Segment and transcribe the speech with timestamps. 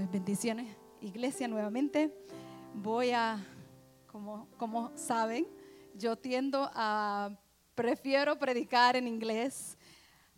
[0.00, 2.10] Pues bendiciones, iglesia, nuevamente.
[2.72, 3.38] Voy a,
[4.06, 5.46] como, como saben,
[5.94, 7.36] yo tiendo a,
[7.74, 9.76] prefiero predicar en inglés.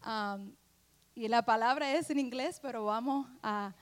[0.05, 0.53] um,
[1.15, 3.73] y la palabra es en inglés, pero vamos a,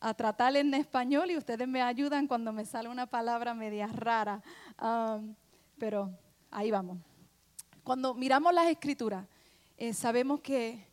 [0.00, 4.42] a tratar en español y ustedes me ayudan cuando me sale una palabra media rara.
[4.82, 5.36] Um,
[5.78, 6.10] pero
[6.50, 6.98] ahí vamos.
[7.84, 9.24] Cuando miramos las escrituras,
[9.76, 10.84] eh, sabemos que,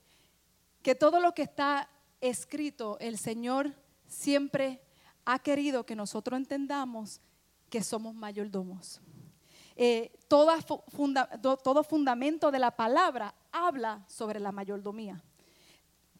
[0.83, 1.89] que todo lo que está
[2.21, 3.73] escrito, el Señor
[4.15, 4.81] siempre
[5.25, 7.19] ha querido que nosotros entendamos
[7.69, 9.01] que somos mayordomos.
[9.75, 15.21] Eh, todo fundamento de la palabra habla sobre la mayordomía.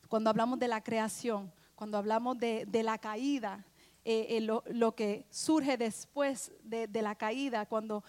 [0.10, 3.66] Cuando hablamos de la creación, cuando hablamos de, la caída,
[4.04, 8.04] eh, eh, lo, que surge después de, de la caída, cuando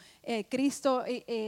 [0.49, 1.05] Cristo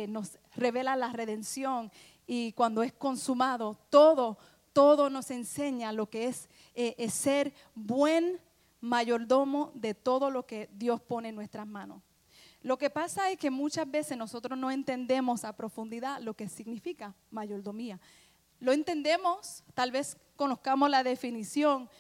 [0.09, 1.91] nos revela la redención
[2.27, 4.39] y cuando es consumado, todo,
[4.73, 6.49] todo nos enseña lo que es,
[6.81, 8.41] eh, es ser buen
[8.81, 12.01] mayordomo de todo lo que Dios pone en nuestras manos.
[12.63, 17.17] Lo que pasa es que muchas veces nosotros no entendemos a profundidad lo que significa
[17.33, 17.99] mayordomía.
[18.61, 21.91] Lo entendemos, tal vez conozcamos la definición,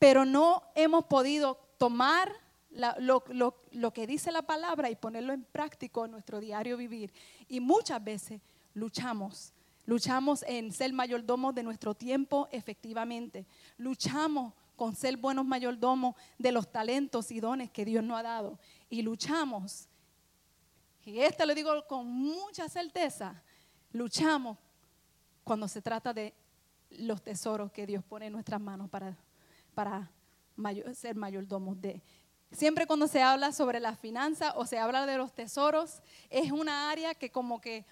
[0.00, 2.32] pero no hemos podido tomar
[2.98, 7.12] lo- lo que dice la palabra y ponerlo en práctico en nuestro diario vivir.
[7.46, 8.40] Y muchas veces
[8.74, 9.52] luchamos,
[9.90, 13.44] luchamos en ser mayordomos de nuestro tiempo efectivamente,
[13.76, 18.56] luchamos con ser buenos mayordomos de los talentos y dones que Dios nos ha dado.
[18.88, 19.88] Y luchamos,
[21.04, 23.42] y esto lo digo con mucha certeza,
[23.92, 24.58] luchamos
[25.42, 26.34] cuando se trata de
[26.90, 29.18] los tesoros que Dios pone en nuestras manos para,
[29.74, 30.08] para
[30.94, 32.00] ser mayordomos de.
[32.52, 36.92] Siempre cuando se habla sobre las finanzas o se habla de los tesoros, es una
[36.92, 37.84] área que como que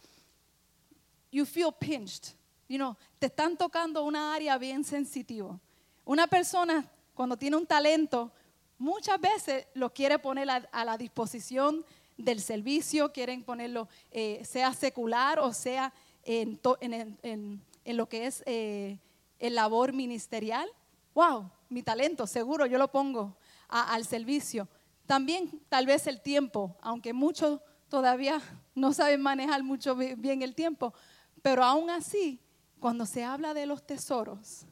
[1.31, 2.35] you feel pinched,
[2.69, 5.59] you know, te están tocando una área bien sensitiva.
[6.05, 6.85] Una persona
[7.15, 8.31] cuando tiene un talento,
[8.79, 11.85] muchas veces lo quiere poner a, a la disposición
[12.17, 15.93] del servicio, quieren ponerlo, eh, sea secular o sea
[16.25, 18.99] en, to- en- en- en- lo que es eh,
[19.39, 20.69] el labor ministerial.
[21.15, 23.37] Wow, mi talento, seguro yo lo pongo
[23.69, 24.69] a- al servicio.
[25.07, 28.41] También tal vez el tiempo, aunque muchos todavía
[28.75, 30.93] no saben manejar mucho bi- bien el tiempo,
[31.43, 32.41] pero aún así,
[32.81, 34.67] cuando se habla de los tesoros,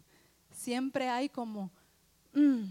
[0.50, 1.70] siempre hay como,
[2.32, 2.64] "Mm,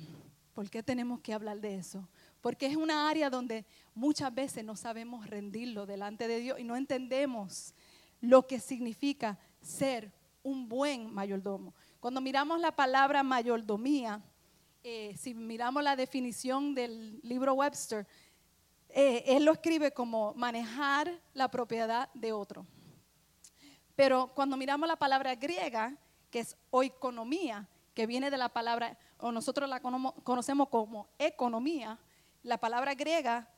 [0.54, 2.08] ¿por qué tenemos que hablar de eso?
[2.42, 6.76] Porque es una área donde muchas veces no sabemos rendirlo delante de Dios y no
[6.76, 7.74] entendemos
[8.22, 10.12] lo que significa ser
[10.44, 11.74] un buen mayordomo.
[12.00, 14.22] Cuando miramos la palabra mayordomía,
[14.84, 18.06] eh, si miramos la definición del libro Webster,
[18.90, 22.66] eh, él lo escribe como manejar la propiedad de otro.
[23.96, 25.96] Pero cuando miramos la palabra griega,
[26.30, 31.98] que es oikonomía, que viene de la palabra, o nosotros la conocemos como economía,
[32.44, 33.50] la palabra griega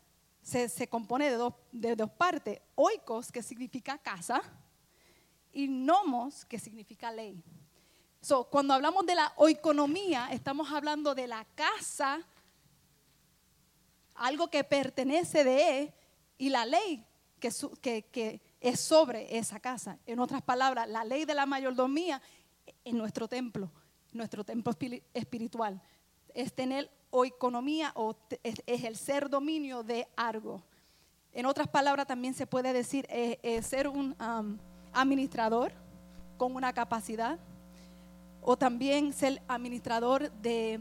[0.44, 2.62] se, se compone de dos, de dos partes.
[2.76, 4.42] Oikos, que significa casa,
[5.52, 7.44] y nomos, que significa ley.
[8.22, 12.20] So, cuando hablamos de la oikonomía, estamos hablando de la casa,
[14.16, 15.94] algo que pertenece de él,
[16.38, 17.04] y la ley
[17.40, 19.98] que, su- que- que es sobre esa casa.
[20.06, 22.22] En otras palabras, la ley de la mayordomía
[22.84, 23.72] en nuestro templo,
[24.14, 25.82] nuestro templo espiri- espiritual,
[26.34, 26.90] es tener
[27.96, 30.62] o te- es, ejercer dominio de algo.
[31.34, 34.16] En otras palabras, también se puede decir eh, eh, ser un
[34.94, 35.72] administrador
[36.38, 37.40] con una capacidad
[38.42, 40.80] o también ser administrador de,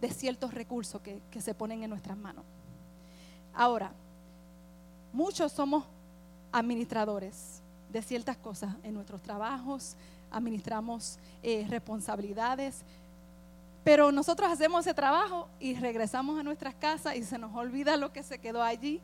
[0.00, 2.44] de ciertos recursos que, que se ponen en nuestras manos.
[3.52, 3.92] Ahora,
[5.12, 5.84] muchos somos
[6.52, 9.96] administradores de ciertas cosas en nuestros trabajos,
[10.30, 12.84] administramos eh, responsabilidades,
[13.84, 18.12] pero nosotros hacemos ese trabajo y regresamos a nuestras casas y se nos olvida lo
[18.12, 19.00] que se quedó allí.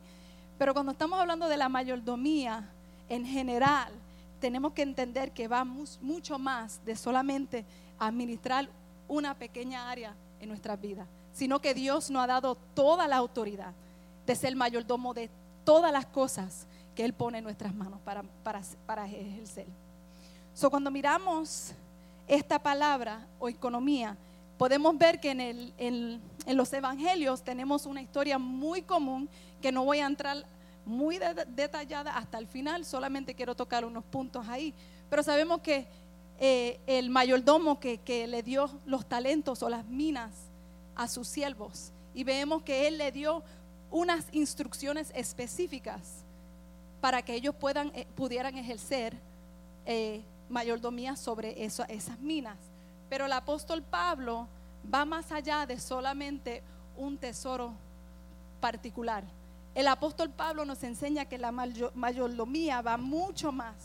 [0.59, 2.69] Pero cuando estamos hablando de la mayordomía
[3.09, 3.91] en general,
[4.39, 7.65] tenemos que entender que va mucho más de solamente
[7.97, 8.69] administrar
[9.07, 13.73] una pequeña área en nuestras vidas, sino que Dios nos ha dado toda la autoridad
[14.27, 15.29] de ser mayordomo de
[15.63, 19.67] todas las cosas que Él pone en nuestras manos para, para, para ejercer.
[20.53, 21.73] So, cuando miramos
[22.27, 24.17] esta palabra o economía,
[24.57, 29.29] podemos ver que en, el- en- en los evangelios tenemos una historia muy común
[29.61, 30.45] que no voy a entrar
[30.85, 34.73] muy de- detallada hasta el final, solamente quiero tocar unos puntos ahí.
[35.09, 35.87] Pero sabemos que
[36.39, 40.31] eh, el mayordomo que, que le dio los talentos o las minas
[40.95, 43.43] a sus siervos, y vemos que él le dio
[43.91, 46.23] unas instrucciones específicas
[47.05, 49.15] para que ellos puedan, eh, pudieran ejercer
[49.85, 52.57] eh, mayordomía sobre esas minas.
[53.09, 54.47] Pero el apóstol Pablo
[54.91, 56.63] va más allá de solamente
[56.97, 57.73] un tesoro
[58.59, 59.23] particular.
[59.75, 63.75] El apóstol Pablo nos enseña que la mayordomía va mucho más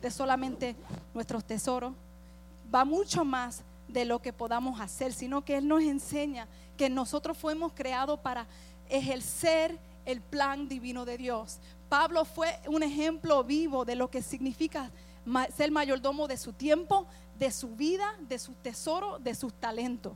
[0.00, 0.74] de solamente
[1.12, 1.92] nuestros tesoros,
[2.74, 6.48] va mucho más de lo que podamos hacer, sino que Él nos enseña
[6.78, 8.46] que nosotros fuimos creados para
[8.88, 11.58] ejercer el plan divino de Dios.
[11.92, 14.90] Pablo fue un ejemplo vivo de lo que significa
[15.54, 17.06] ser mayordomo de su tiempo,
[17.38, 20.14] de su vida, de su tesoro, de sus talentos.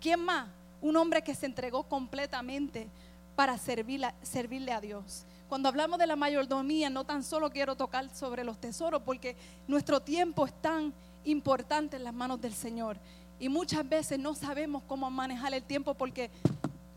[0.00, 0.48] ¿Quién más?
[0.80, 2.88] Un hombre que se entregó completamente
[3.36, 5.24] para servirle a Dios.
[5.48, 9.36] Cuando hablamos de la mayordomía, no tan solo quiero tocar sobre los tesoros, porque
[9.68, 10.92] nuestro tiempo es tan
[11.22, 12.96] importante en las manos del Señor.
[13.38, 16.32] Y muchas veces no sabemos cómo manejar el tiempo porque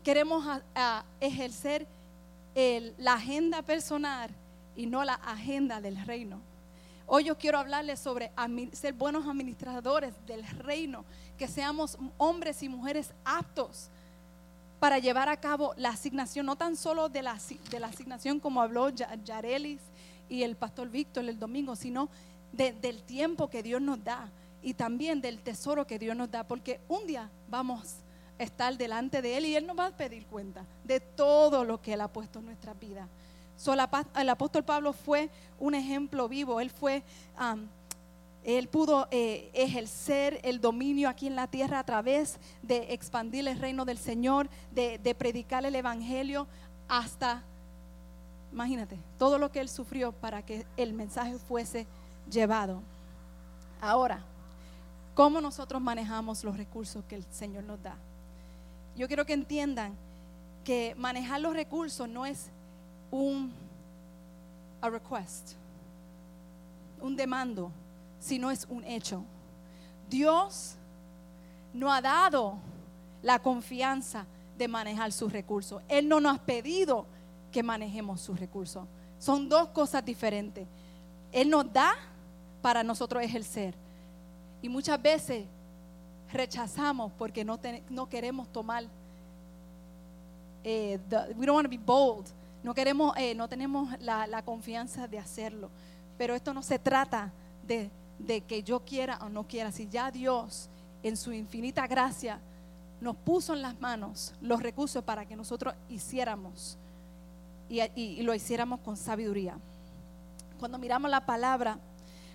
[0.02, 0.44] queremos
[1.20, 1.86] ejercer
[2.56, 4.30] la agenda personal
[4.76, 6.40] y no la agenda del reino.
[7.06, 8.32] Hoy yo quiero hablarles sobre
[8.72, 11.04] ser buenos administradores del reino,
[11.36, 13.90] que seamos hombres y mujeres aptos
[14.80, 17.38] para llevar a cabo la asignación, no tan solo de la,
[17.70, 19.80] de la asignación como habló Yarelis
[20.30, 22.08] y el pastor Víctor el domingo, sino
[22.52, 24.30] del tiempo que Dios nos da
[24.62, 27.96] y también del tesoro que Dios nos da, porque un día vamos
[28.38, 31.94] estar delante de Él y Él nos va a pedir cuenta de todo lo que
[31.94, 33.08] Él ha puesto en nuestra vida.
[34.16, 37.02] el apóstol Pablo fue un ejemplo vivo, él fue...
[38.44, 43.58] él pudo eh, ejercer el dominio aquí en la tierra a través de expandir el
[43.58, 46.46] reino del Señor, de, de predicar el Evangelio
[46.88, 47.42] hasta,
[48.52, 51.86] imagínate, todo lo que él sufrió para que el mensaje fuese
[52.30, 52.82] llevado.
[53.80, 54.20] Ahora,
[55.14, 57.96] ¿cómo nosotros manejamos los recursos que el Señor nos da?
[58.96, 59.94] Yo quiero que entiendan
[60.64, 62.50] que manejar los recursos no es
[63.10, 63.52] un
[64.80, 65.52] a request,
[67.00, 67.70] un demando,
[68.18, 69.22] sino es un hecho.
[70.08, 70.76] Dios
[71.72, 72.58] no ha dado
[73.22, 74.26] la confianza
[74.56, 75.82] de manejar sus recursos.
[75.88, 77.06] Él no nos ha pedido
[77.52, 78.86] que manejemos sus recursos.
[79.18, 80.66] Son dos cosas diferentes.
[81.32, 81.94] Él nos da
[82.62, 83.74] para nosotros ejercer.
[84.62, 85.44] Y muchas veces
[86.32, 87.58] rechazamos porque no,
[87.90, 88.84] no queremos tomar,
[90.64, 90.98] eh,
[91.36, 92.26] we don't want to be bold,
[92.62, 95.70] no, queremos, eh, no tenemos la, la, confianza de hacerlo.
[96.18, 97.32] Pero esto no se trata
[97.66, 100.68] de, de que yo quiera o no quiera, si ya Dios
[101.02, 102.40] en su infinita gracia
[103.00, 106.78] nos puso en las manos los recursos para que nosotros hiciéramos
[107.68, 109.58] y, y, lo hiciéramos con sabiduría.
[110.58, 111.78] Cuando miramos la palabra,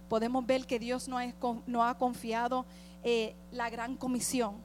[0.07, 1.23] podemos ver que Dios nos
[1.65, 2.65] no ha confiado
[3.03, 4.56] eh, la gran comisión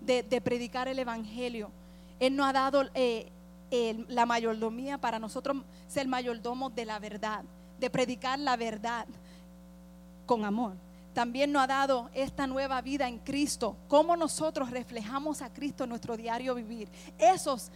[0.00, 1.70] de, predicar el Evangelio.
[2.20, 3.30] Él nos ha dado eh,
[4.08, 5.58] la mayordomía para nosotros
[5.88, 7.44] ser mayordomos de la verdad,
[7.78, 9.06] de predicar la verdad
[10.26, 10.74] con amor.
[11.14, 13.76] También nos ha dado esta nueva vida en Cristo.
[13.86, 16.88] Cómo nosotros reflejamos a Cristo en nuestro diario vivir.
[17.18, 17.70] Esos,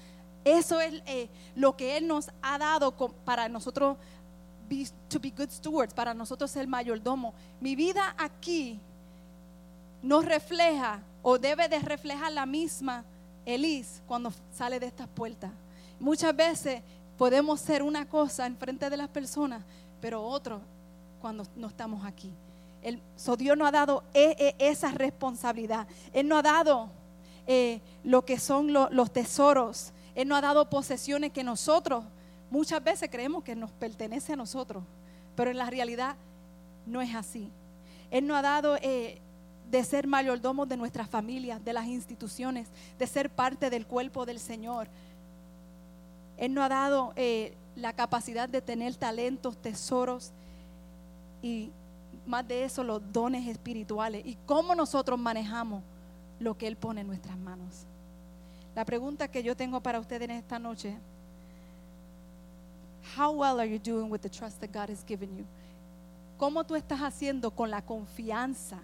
[0.44, 2.92] eso es eh, lo que Él nos ha dado
[3.24, 3.96] para nosotros
[5.08, 7.32] to be good stewards, para nosotros ser mayordomo.
[7.60, 8.80] Mi vida aquí
[10.02, 13.04] no refleja o debe de reflejar la misma
[13.44, 15.50] Elis cuando sale de estas puertas.
[15.98, 16.82] Muchas veces
[17.16, 19.62] podemos ser una cosa en frente de las personas,
[20.00, 20.60] pero otro
[21.20, 22.32] cuando no estamos aquí.
[22.82, 23.00] El,
[23.38, 25.88] Dios nos ha dado e, e, esa responsabilidad.
[26.12, 26.90] Él nos ha dado
[27.46, 29.92] eh, lo que son los tesoros.
[30.14, 32.04] Él nos ha dado posesiones que nosotros
[32.50, 34.82] Muchas veces creemos que nos pertenece a nosotros,
[35.36, 36.16] pero en la realidad
[36.86, 37.50] no es así.
[38.10, 39.20] Él nos ha dado eh,
[39.70, 44.40] de ser mayordomos de nuestras familias, de las instituciones, de ser parte del cuerpo del
[44.40, 44.88] Señor.
[46.36, 50.32] Él nos ha dado eh, la capacidad de tener talentos, tesoros
[51.42, 51.70] y
[52.26, 55.82] más de eso los dones espirituales y cómo nosotros manejamos
[56.40, 57.86] lo que Él pone en nuestras manos.
[58.74, 60.96] La pregunta que yo tengo para ustedes en esta noche
[63.16, 65.44] How well are you doing with the trust that God has given you?
[66.36, 68.78] ¿Cómo tú estás haciendo con la confianza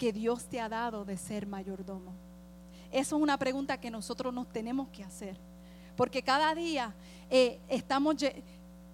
[0.00, 2.14] que Dios te ha dado de ser mayordomo?
[2.90, 5.36] Eso es una pregunta que nosotros nos tenemos que hacer.
[5.94, 6.94] Porque cada día
[7.28, 8.16] eh, estamos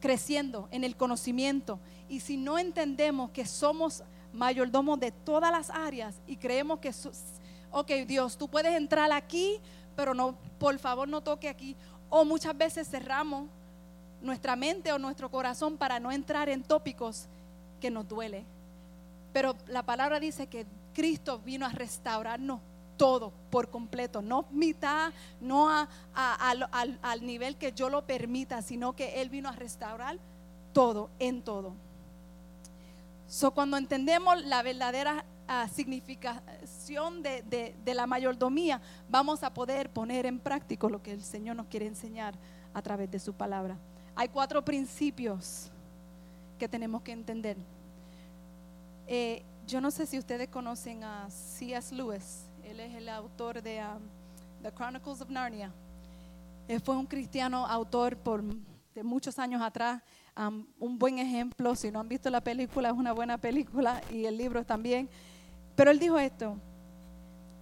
[0.00, 1.78] creciendo en el conocimiento.
[2.08, 6.92] Y si no entendemos que somos mayordomos de todas las áreas y creemos que,
[7.70, 9.60] ok, Dios, tú puedes entrar aquí,
[9.94, 11.76] pero no, por favor no toque aquí.
[12.10, 13.48] O muchas veces cerramos
[14.20, 17.28] nuestra mente o nuestro corazón para no entrar en tópicos
[17.80, 18.44] que nos duele.
[19.32, 22.58] Pero la palabra dice que Cristo vino a restaurarnos
[22.96, 25.12] todo por completo, no mitad,
[25.42, 25.68] no
[26.14, 30.16] al, nivel que yo lo permita, sino que Él vino a restaurar
[30.72, 31.74] todo, en todo.
[33.28, 40.38] So, cuando entendemos la verdadera ah, significación de, la mayordomía, vamos a poder poner en
[40.38, 42.34] práctico lo que el Señor nos quiere enseñar
[42.72, 43.76] a través de su palabra.
[44.14, 45.70] Hay cuatro principios
[46.58, 47.58] que tenemos que entender.
[49.06, 51.92] Eh, yo no sé si ustedes conocen a C.S.
[51.94, 52.44] Lewis.
[52.62, 54.00] Él es el autor de um,
[54.62, 55.72] The Chronicles of Narnia.
[56.68, 58.44] Él fue un cristiano autor por
[58.94, 60.02] de muchos años atrás.
[60.36, 64.24] Um, un buen ejemplo, si no han visto la película, es una buena película y
[64.24, 65.08] el libro también.
[65.74, 66.56] Pero él dijo esto,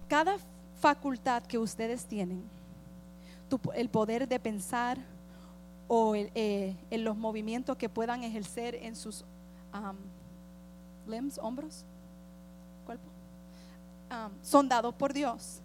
[0.07, 0.37] cada
[0.79, 2.43] facultad que ustedes tienen,
[3.73, 4.99] el poder de pensar
[5.87, 9.23] o eh, en los movimientos que puedan ejercer en sus
[9.73, 9.97] um,
[11.07, 11.85] limbs, hombros,
[14.41, 15.61] son dados por Dios.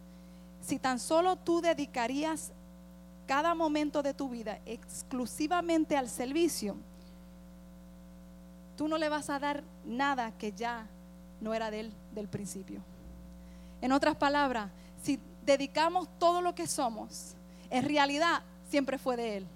[0.61, 2.52] Si tan solo tú dedicarías
[3.26, 6.76] cada momento de tu vida exclusivamente al servicio,
[8.76, 10.87] tú no le vas a dar nada que ya
[11.40, 12.82] no era de él del principio.
[13.80, 14.70] En otras palabras,
[15.02, 17.35] si dedicamos todo lo que somos,
[17.70, 19.47] en realidad siempre fue de él.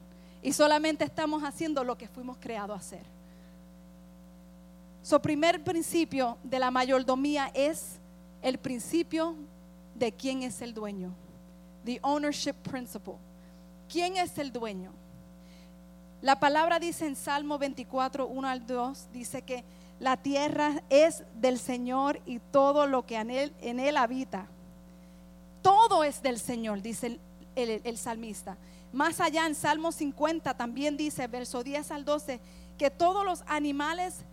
[0.43, 3.07] Y solamente estamos haciendo lo que fuimos creados a hacer.
[5.03, 7.99] Su primer principio de la mayordomía es
[8.45, 9.35] el principio
[9.95, 11.13] de quién es el dueño.
[11.85, 13.15] The ownership principle.
[13.89, 14.93] ¿Quién es el dueño?
[16.23, 19.65] La palabra dice en Salmo 24, 1 al 2, dice que
[20.01, 23.31] la tierra es del Señor y todo lo que en
[23.81, 24.47] él, habita.
[25.63, 27.21] Todo es del Señor, dice el,
[27.57, 28.57] el- el salmista.
[28.93, 32.41] Más allá en Salmo 50 también dice, verso 10 al 12,
[32.79, 34.25] que todos los animales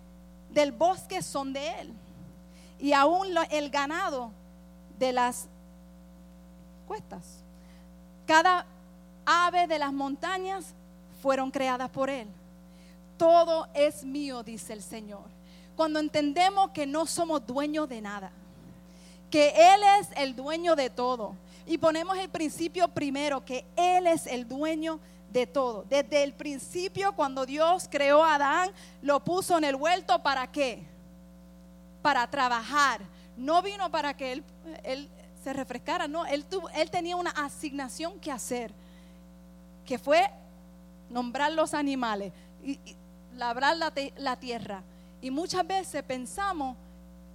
[0.51, 1.93] del bosque son de Él.
[2.81, 4.31] Y aún el ganado
[4.99, 5.47] de las
[6.87, 7.43] cuestas.
[8.25, 8.65] Cada
[9.25, 10.73] ave de las montañas
[11.21, 12.27] fueron creadas por Él.
[13.17, 15.23] Todo es mío, dice el Señor.
[15.75, 18.31] Cuando entendemos que no somos dueños de nada,
[19.29, 21.35] que Él es el dueño de todo.
[21.65, 24.99] Y ponemos el principio primero, que Él es el dueño
[25.31, 25.85] de todo.
[25.89, 28.71] Desde el principio, cuando Dios creó a Adán,
[29.01, 30.90] lo puso en el huerto para qué?
[32.01, 33.01] Para trabajar.
[33.37, 34.43] No vino para que Él,
[34.83, 35.09] él
[35.43, 36.25] se refrescara, no.
[36.25, 38.71] Él, tuvo- él tenía una asignación que hacer,
[39.85, 40.29] que fue
[41.09, 42.31] nombrar los animales
[42.63, 42.79] y,
[43.35, 44.83] labrar la, la tierra.
[45.21, 46.75] Y muchas veces pensamos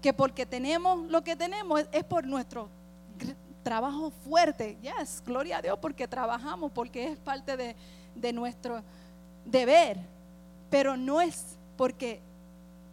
[0.03, 2.69] que porque tenemos lo que tenemos es, por nuestro
[3.63, 4.77] trabajo fuerte.
[4.83, 7.75] Yes, gloria a Dios porque trabajamos, porque es parte de,
[8.15, 8.83] de nuestro
[9.45, 9.99] deber.
[10.71, 12.21] Pero no es porque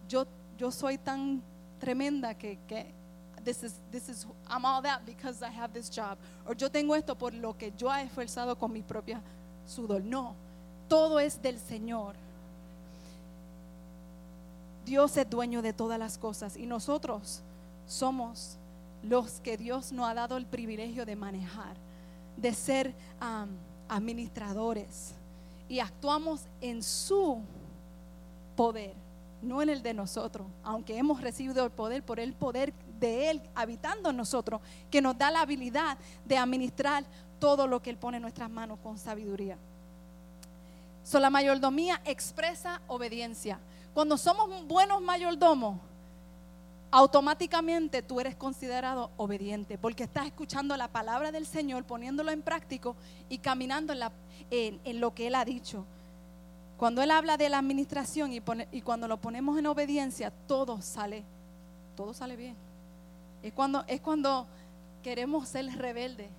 [0.07, 0.25] yo,
[0.57, 1.41] yo soy tan
[1.83, 2.85] tremenda que, que
[3.43, 6.17] this is, this is, I'm all that because I have this job.
[6.47, 9.21] O yo tengo esto por lo que yo he esforzado con mi propia
[9.65, 10.01] sudor.
[10.03, 10.35] No,
[10.87, 12.15] todo es del Señor.
[14.85, 17.41] Dios es dueño de todas las cosas y nosotros
[17.87, 18.57] somos
[19.01, 21.75] los que Dios nos ha dado el privilegio de manejar,
[22.37, 23.49] de ser am,
[23.89, 25.13] administradores
[25.67, 27.41] y actuamos en su
[28.55, 28.93] poder,
[29.43, 33.41] no en el de nosotros, aunque hemos recibido el poder por el poder de Él
[33.55, 37.03] habitando en nosotros, que nos da la habilidad de administrar
[37.39, 39.57] todo lo que Él pone en nuestras manos con sabiduría.
[41.03, 43.59] So, la mayordomía expresa obediencia.
[43.93, 45.77] Cuando somos buenos mayordomos,
[46.89, 52.95] automáticamente tú eres considerado obediente, porque estás escuchando la palabra del Señor, poniéndolo en práctico
[53.29, 53.93] y caminando
[54.50, 55.85] en, en lo que Él ha dicho.
[56.77, 60.81] Cuando Él habla de la administración y, pone- y cuando lo ponemos en obediencia, todo
[60.81, 61.23] sale,
[61.95, 62.55] todo sale bien.
[63.41, 64.47] Es cuando, es cuando
[65.01, 66.29] queremos ser rebeldes,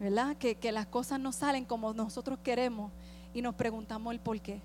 [0.00, 0.36] ¿verdad?
[0.36, 2.90] Que, que las cosas no salen como nosotros queremos
[3.34, 4.60] y nos preguntamos el por qué.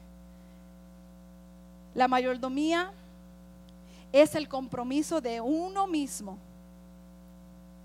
[1.94, 2.92] La mayordomía
[4.14, 6.38] es el compromiso de uno mismo,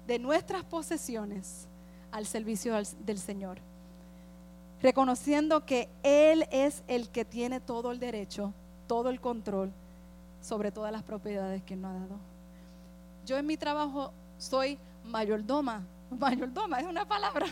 [0.07, 1.67] de nuestras posesiones,
[2.13, 2.75] al servicio
[3.05, 3.59] del Señor.
[4.83, 8.53] Reconociendo que Él es el que tiene todo el derecho,
[8.87, 9.73] todo el control
[10.41, 12.19] sobre todas las propiedades que nos ha dado.
[13.25, 15.85] Yo en mi trabajo soy mayordoma.
[16.11, 17.47] Mayordoma es una palabra.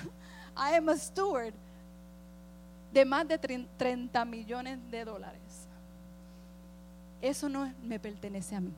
[0.56, 1.54] I am a steward
[2.92, 5.66] de más de 30 millones de dólares.
[7.20, 8.72] Eso no me pertenece a mí.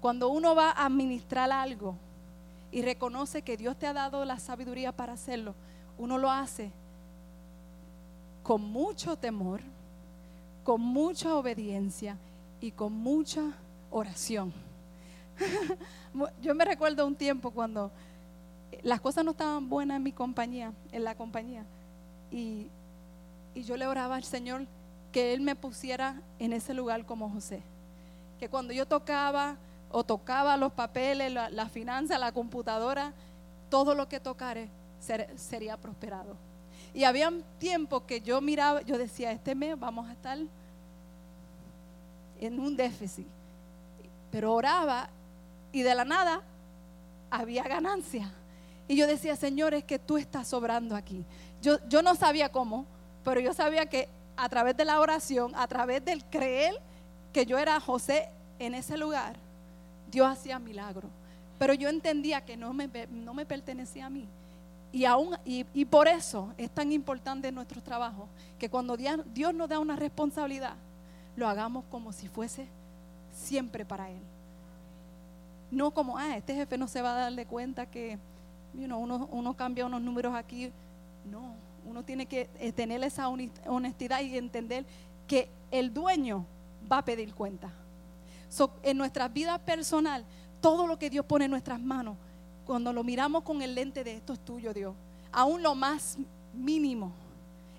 [0.00, 1.96] Cuando uno va a administrar algo
[2.70, 5.54] y reconoce que Dios te ha dado la sabiduría para hacerlo,
[5.98, 6.70] uno lo hace
[8.44, 9.60] con mucho temor,
[10.62, 12.16] con mucha obediencia
[12.60, 13.42] y con mucha
[13.90, 14.52] oración.
[16.42, 17.90] Yo me recuerdo un tiempo cuando
[18.82, 21.64] las cosas no estaban buenas en mi compañía, en la compañía,
[22.30, 22.68] y,
[23.54, 24.66] y yo le oraba al Señor
[25.12, 27.62] que Él me pusiera en ese lugar como José.
[28.38, 29.56] Que cuando yo tocaba
[29.90, 33.12] o tocaba los papeles, la, finanza, la computadora,
[33.70, 36.36] todo lo que tocare ser- sería prosperado.
[36.94, 40.38] Y había tiempos que yo miraba, yo decía, este mes vamos a estar
[42.40, 43.26] en un déficit.
[44.30, 45.10] Pero oraba
[45.72, 46.40] y de la nada
[47.30, 48.32] había ganancia.
[48.86, 51.24] Y yo decía, Señor, es que tú estás sobrando aquí.
[51.60, 52.86] Yo, yo no sabía cómo,
[53.24, 56.80] pero yo sabía que a través de la oración, a través del creer
[57.32, 58.28] que yo era José
[58.60, 59.36] en ese lugar,
[60.10, 61.10] Dios hacía milagros.
[61.58, 64.28] Pero yo entendía que no me, no me pertenecía a mí.
[64.94, 68.28] Y, aún, y, por eso es tan importante en nuestros trabajos
[68.60, 70.74] que cuando Dios, nos da una responsabilidad,
[71.34, 72.68] lo hagamos como si fuese
[73.32, 74.20] siempre para Él.
[75.72, 78.20] No como, ah, este jefe no se va a darle cuenta que
[78.72, 80.70] you know, uno, uno cambia unos números aquí.
[81.28, 84.86] No, uno tiene que eh, tener esa honestidad y entender
[85.26, 86.46] que el dueño
[86.90, 87.72] va a pedir cuenta.
[88.48, 90.24] So, en nuestra vida personal,
[90.60, 92.16] todo lo que Dios pone en nuestras manos,
[92.66, 94.94] cuando lo miramos con el lente de esto es tuyo, Dios,
[95.32, 96.18] aún lo más
[96.52, 97.12] mínimo,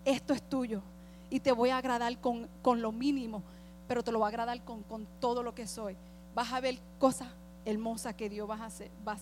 [0.04, 0.82] esto es tuyo.
[1.30, 3.42] Y te voy a agradar con, con lo mínimo,
[3.88, 5.98] pero te lo voy a agradar con, con todo lo que soy.
[6.34, 7.30] Vas a ver cosas
[7.66, 8.92] hermosas que Dios va a hacer.
[9.08, 9.18] Va.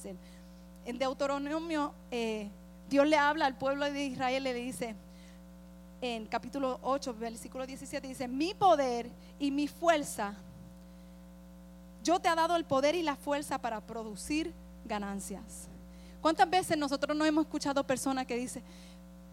[0.86, 2.50] En Deuteronomio, eh,
[2.90, 4.96] Dios le habla al pueblo de Israel le dice,
[6.02, 10.36] en capítulo 8, versículo 17, dice, mi poder y mi fuerza,
[12.04, 14.54] yo te he dado el poder y la fuerza para producir
[14.86, 15.68] ganancias.
[16.22, 18.64] ¿Cuántas veces nosotros no hemos escuchado personas que dicen,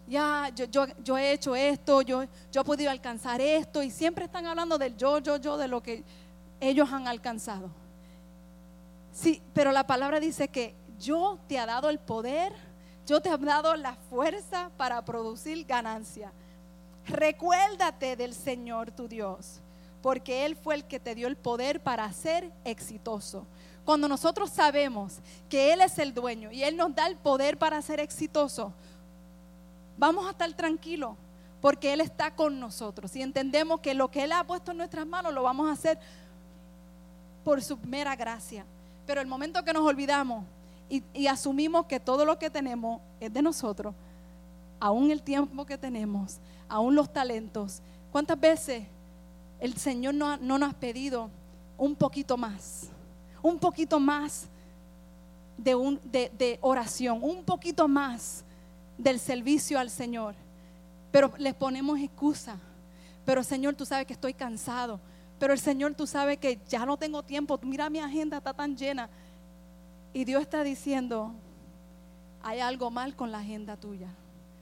[0.07, 4.25] ya, yo, yo, yo he hecho esto, yo, yo he podido alcanzar esto, y siempre
[4.25, 6.03] están hablando del yo, yo, yo, de lo que
[6.59, 7.69] ellos han alcanzado?
[9.13, 12.53] Sí, pero la palabra dice que yo te he dado el poder,
[13.07, 16.31] yo te he dado la fuerza para producir ganancia.
[17.07, 19.61] Recuérdate del Señor tu Dios,
[20.01, 23.47] porque Él fue el que te dio el poder para ser exitoso.
[23.85, 25.19] Cuando nosotros sabemos
[25.49, 28.73] que Él es el dueño y Él nos da el poder para ser exitoso,
[29.97, 31.15] vamos a estar tranquilos,
[31.61, 35.05] porque Él está con nosotros y entendemos que lo que Él ha puesto en nuestras
[35.05, 35.99] manos lo vamos a hacer
[37.43, 38.65] por su mera gracia.
[39.05, 40.45] Pero el momento que nos olvidamos
[40.89, 43.95] y, asumimos que todo lo que tenemos es de nosotros,
[44.79, 48.83] aún el tiempo que tenemos, aún los talentos, ¿cuántas veces
[49.59, 51.29] el Señor no, no nos ha pedido
[51.77, 52.89] un poquito más?
[53.41, 54.47] Un poquito más
[55.57, 58.43] de, un, de, de oración, un poquito más
[58.97, 60.35] del servicio al Señor.
[61.11, 62.57] Pero les ponemos excusa.
[63.25, 64.99] Pero Señor, tú sabes que estoy cansado.
[65.39, 67.59] Pero el Señor, tú sabes que ya no tengo tiempo.
[67.63, 69.09] Mira, mi agenda está tan llena.
[70.13, 71.33] Y Dios está diciendo,
[72.43, 74.09] hay algo mal con la agenda tuya.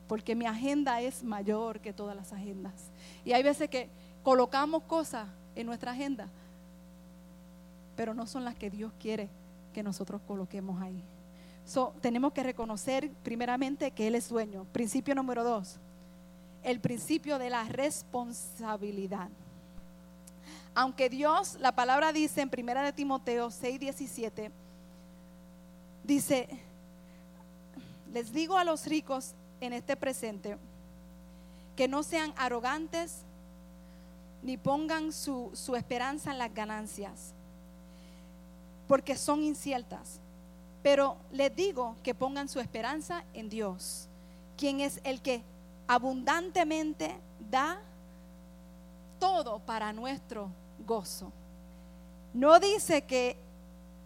[0.07, 2.73] Porque mi agenda es mayor que todas las agendas.
[3.25, 3.89] Y hay veces que
[4.23, 6.27] colocamos cosas en nuestra agenda,
[7.99, 9.27] pero no son las que Dios quiere
[9.73, 11.03] que nosotros coloquemos ahí.
[11.65, 14.63] So, tenemos que reconocer primeramente que Él es dueño.
[14.71, 15.81] Principio número dos,
[16.63, 19.27] el principio de la responsabilidad.
[20.73, 24.49] Aunque Dios, la palabra dice en primera de Timoteo 6, 17,
[26.05, 26.47] dice,
[28.13, 30.57] les digo a los ricos en este presente
[31.75, 33.25] que no sean arrogantes
[34.41, 37.33] ni pongan su, su esperanza en las ganancias,
[38.89, 40.19] porque son inciertas.
[40.81, 44.09] Pero les digo que pongan su esperanza en Dios,
[44.57, 45.43] quien es el que
[45.87, 47.15] abundantemente
[47.51, 47.79] da
[49.19, 50.49] todo para nuestro
[50.87, 51.31] gozo.
[52.33, 53.37] No dice que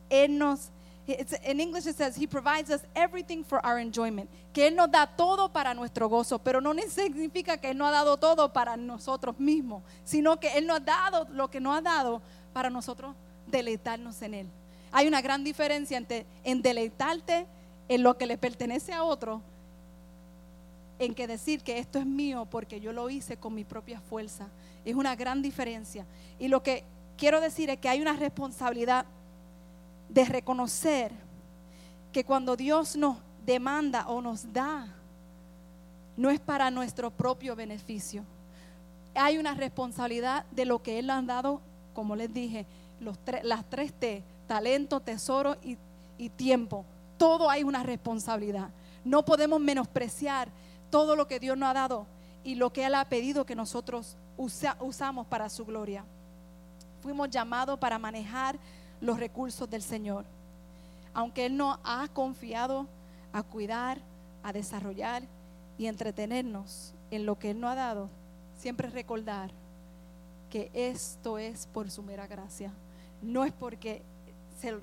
[0.09, 0.69] Él nos,
[1.07, 4.29] in English it says, He provides us everything for our enjoyment.
[4.51, 7.91] Que Él nos da todo para nuestro gozo, pero no significa que Él no ha
[7.91, 11.81] dado todo para nosotros mismos, sino que Él nos ha dado lo que nos ha
[11.81, 13.15] dado para nosotros
[13.47, 14.62] deleitarnos en Él.
[14.95, 17.47] Hay una gran diferencia entre en deleitarte
[17.89, 19.41] en lo que le pertenece a otro,
[20.99, 24.49] en que decir que esto es mío porque yo lo hice con mi propia fuerza.
[24.85, 26.05] Es una gran diferencia.
[26.37, 26.83] Y lo que
[27.17, 29.07] quiero decir es que hay una responsabilidad
[30.09, 31.11] de reconocer
[32.11, 34.93] que cuando Dios nos demanda o nos da,
[36.15, 38.23] no es para nuestro propio beneficio.
[39.15, 41.61] Hay una responsabilidad de lo que Él ha dado,
[41.95, 42.67] como les dije,
[43.41, 46.85] las tres T, talento, tesoro y, tiempo.
[47.17, 48.69] Todo hay una responsabilidad.
[49.03, 50.47] No podemos menospreciar
[50.91, 52.05] todo lo que Dios nos ha dado
[52.43, 56.05] y lo que Él ha pedido que nosotros usa- usamos para su gloria.
[57.01, 58.59] Fuimos llamados para manejar
[59.01, 60.23] los recursos del Señor.
[61.15, 62.85] Aunque Él nos ha confiado
[63.33, 63.97] a cuidar,
[64.43, 65.23] a desarrollar
[65.79, 68.07] y entretenernos en lo que Él nos ha dado,
[68.59, 69.49] siempre recordar
[70.51, 72.71] que esto es por su mera gracia.
[73.23, 74.03] No es porque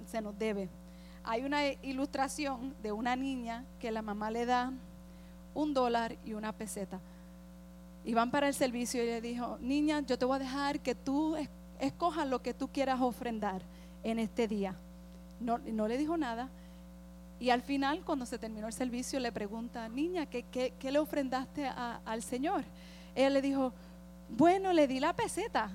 [0.06, 0.68] se, nos debe.
[1.24, 4.72] Hay una ilustración de una niña que la mamá le da
[5.54, 7.00] un dólar y una peseta.
[8.04, 10.94] Y van para el servicio y le dijo, niña, yo te voy a dejar que
[10.94, 11.36] tú
[11.78, 13.62] escojas lo que tú quieras ofrendar
[14.02, 14.74] en este día.
[15.38, 16.48] No, no le dijo nada.
[17.38, 21.66] Y al final, cuando se terminó el servicio, le pregunta, niña, ¿qué, qué, le ofrendaste
[21.66, 22.64] al Señor?
[23.14, 23.72] Ella le dijo,
[24.28, 25.70] bueno, le di la peseta.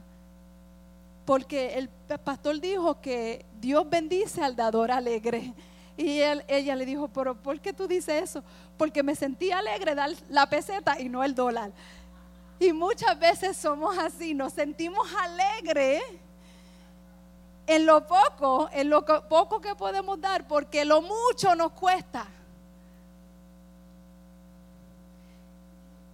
[1.25, 5.53] Porque el pastor dijo que Dios bendice al dador alegre.
[5.97, 8.43] Y ella le dijo, pero ¿por qué tú dices eso?
[8.77, 11.71] Porque me sentí alegre dar la peseta y no el dólar.
[12.59, 16.01] Y muchas veces somos así, nos sentimos alegres
[17.67, 22.27] en lo poco, en lo poco que podemos dar, porque lo mucho nos cuesta.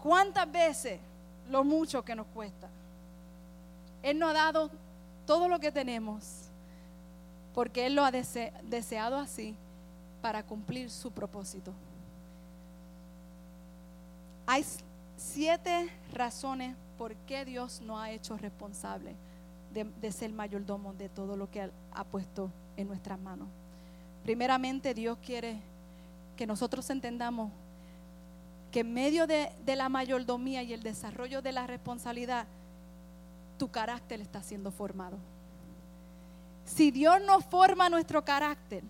[0.01, 0.99] ¿Cuántas veces
[1.49, 2.69] lo mucho que nos cuesta?
[4.01, 4.71] Él nos ha dado
[5.25, 6.49] todo lo que tenemos,
[7.53, 9.55] porque Él lo ha deseado así
[10.21, 11.73] para cumplir su propósito.
[14.45, 14.65] Hay
[15.17, 19.15] siete razones por qué Dios no ha hecho responsable
[19.73, 23.47] de, ser mayordomo de todo lo que ha puesto en nuestras manos.
[24.23, 25.59] Primeramente, Dios quiere
[26.35, 27.51] que nosotros entendamos
[28.71, 32.45] que en medio de, de, la mayordomía y el desarrollo de la responsabilidad,
[33.61, 35.19] tu carácter está siendo formado.
[36.65, 38.83] Si Dios no forma nuestro carácter,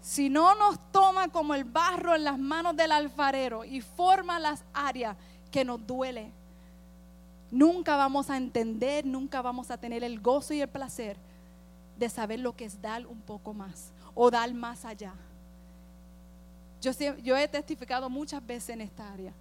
[0.00, 4.64] si no nos toma como el barro en las manos del alfarero y forma las
[4.72, 5.18] áreas
[5.50, 6.32] que nos duele,
[7.50, 11.18] nunca vamos a entender, nunca vamos a tener el gozo y el placer
[11.98, 15.12] de saber lo que es dar un poco más o dar más allá.
[16.80, 19.34] Yo, yo he testificado muchas veces en esta área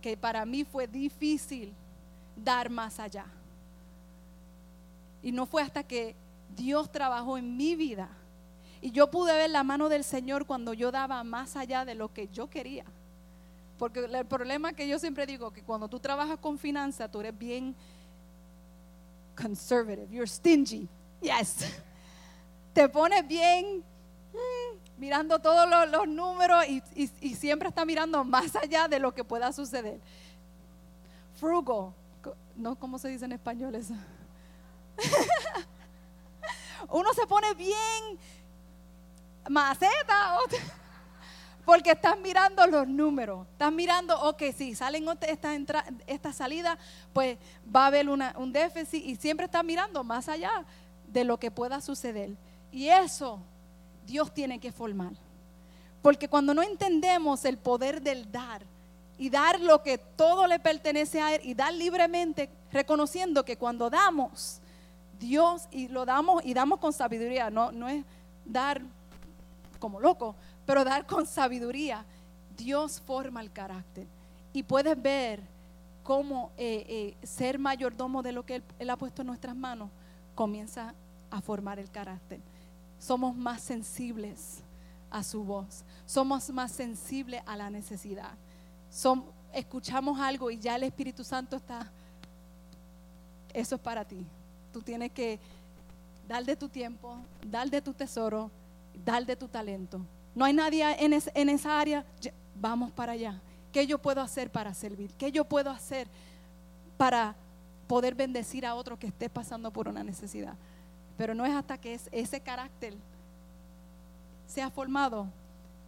[0.00, 1.74] que para mí fue difícil
[2.36, 3.26] dar más allá.
[5.22, 6.16] Y no fue hasta que
[6.56, 8.08] Dios trabajó en mi vida
[8.82, 12.12] y yo pude ver la mano del Señor cuando yo daba más allá de lo
[12.12, 12.84] que yo quería.
[13.78, 17.38] Porque el problema que yo siempre digo, que cuando tú trabajas con finanzas, tú eres
[17.38, 17.76] bien
[19.40, 20.88] conservative, you're stingy.
[21.20, 21.64] Yes.
[22.72, 23.84] Te pones bien
[24.32, 26.82] mm, mirando todos los, números y,
[27.20, 30.00] y, siempre está mirando más allá de lo que pueda suceder.
[31.34, 31.92] Frugal,
[32.56, 33.94] no, ¿cómo se dice en español eso?
[36.90, 38.18] Uno se pone bien
[39.48, 40.36] maceta.
[41.64, 43.46] Porque estás mirando los números.
[43.52, 45.54] Estás mirando, ok, si salen esta,
[46.06, 46.76] esta salida,
[47.12, 47.38] pues
[47.74, 50.64] va a haber un déficit y siempre estás mirando más allá
[51.06, 52.30] de lo que pueda suceder.
[52.72, 53.38] Y eso
[54.06, 55.12] Dios tiene que formar.
[56.02, 58.62] Porque cuando no entendemos el poder del dar
[59.22, 63.88] y dar lo que todo le pertenece a Él y dar libremente, reconociendo que cuando
[63.88, 64.60] damos,
[65.20, 68.04] Dios y lo damos y damos con sabiduría, no, no es
[68.44, 68.82] dar
[69.78, 70.34] como loco,
[70.66, 72.04] pero dar con sabiduría.
[72.56, 74.08] Dios forma el carácter.
[74.52, 75.40] Y puedes ver
[76.02, 79.88] cómo eh, eh, ser mayordomo de lo que él, ha puesto en nuestras manos
[80.34, 80.96] comienza
[81.30, 82.40] a formar el carácter.
[82.98, 84.64] Somos más sensibles
[85.12, 85.84] a su voz.
[86.06, 88.32] Somos más sensibles a la necesidad.
[89.52, 91.90] Escuchamos algo y ya el Espíritu Santo está.
[93.52, 94.26] Eso es para ti.
[94.72, 95.38] Tú tienes que
[96.28, 98.50] dar de tu tiempo, dar de tu tesoro,
[99.04, 100.00] dar de tu talento.
[100.34, 102.04] No hay nadie en, en esa área,
[102.54, 103.40] vamos para allá.
[103.70, 105.12] ¿Qué yo puedo hacer para servir?
[105.14, 106.08] ¿Qué yo puedo hacer
[106.96, 107.34] para
[107.86, 110.54] poder bendecir a otro que esté pasando por una necesidad?
[111.16, 112.94] Pero no es hasta que ese carácter
[114.46, 115.28] sea formado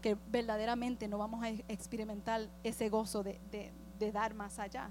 [0.05, 3.41] que verdaderamente no vamos a experimentar ese gozo de,
[3.99, 4.91] de dar más allá.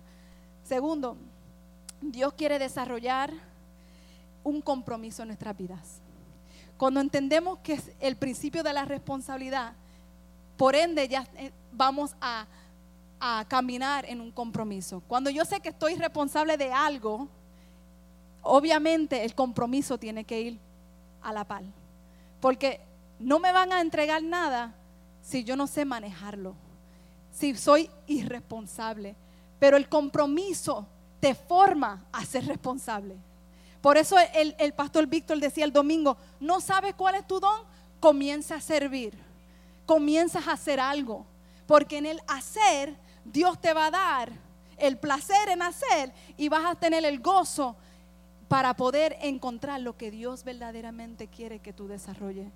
[0.63, 1.15] Segundo,
[2.01, 3.31] Dios quiere desarrollar
[4.43, 6.01] un compromiso en nuestras vidas.
[6.77, 9.73] Cuando entendemos que es el principio de la responsabilidad,
[10.57, 12.47] por ende ya eh, vamos a,
[13.47, 15.01] caminar en un compromiso.
[15.07, 17.29] Cuando yo sé que estoy responsable de algo,
[18.41, 20.59] obviamente el compromiso tiene que ir
[21.21, 21.63] a la par.
[22.41, 22.81] Porque
[23.19, 24.75] no me van a entregar nada
[25.23, 26.53] si yo no sé manejarlo,
[27.31, 29.15] si soy irresponsable.
[29.57, 30.85] Pero el compromiso
[31.19, 33.15] te forma a ser responsable.
[33.81, 37.61] Por eso el, pastor Víctor decía el domingo, no sabes cuál es tu don,
[37.99, 39.17] comienza a servir,
[39.85, 41.25] comienzas a hacer algo,
[41.65, 44.31] porque en el hacer Dios te va a dar
[44.77, 47.75] el placer en hacer y vas a tener el gozo
[48.47, 52.49] para poder encontrar lo que Dios verdaderamente quiere que tú desarrolles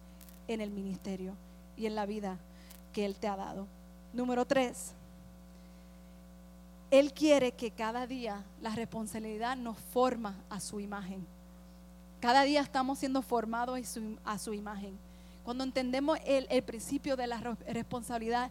[0.47, 1.35] en el ministerio
[1.75, 2.37] y en la vida
[2.93, 3.67] que Él te ha dado.
[4.13, 4.93] Número tres,
[6.89, 11.25] él quiere que cada día la responsabilidad nos forma a su imagen.
[12.21, 13.77] Cada día estamos siendo formados
[14.23, 14.97] a su, imagen.
[15.43, 18.49] Cuando entendemos el, el principio de la re- responsabilidad,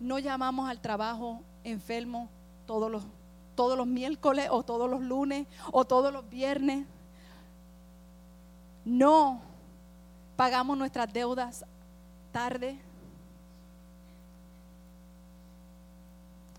[0.00, 2.28] no llamamos al trabajo enfermo
[2.66, 3.04] todos los,
[3.54, 6.86] todos los miércoles o todos los lunes o todos los viernes.
[8.84, 9.42] No
[10.36, 11.66] pagamos nuestras deudas
[12.32, 12.80] tarde.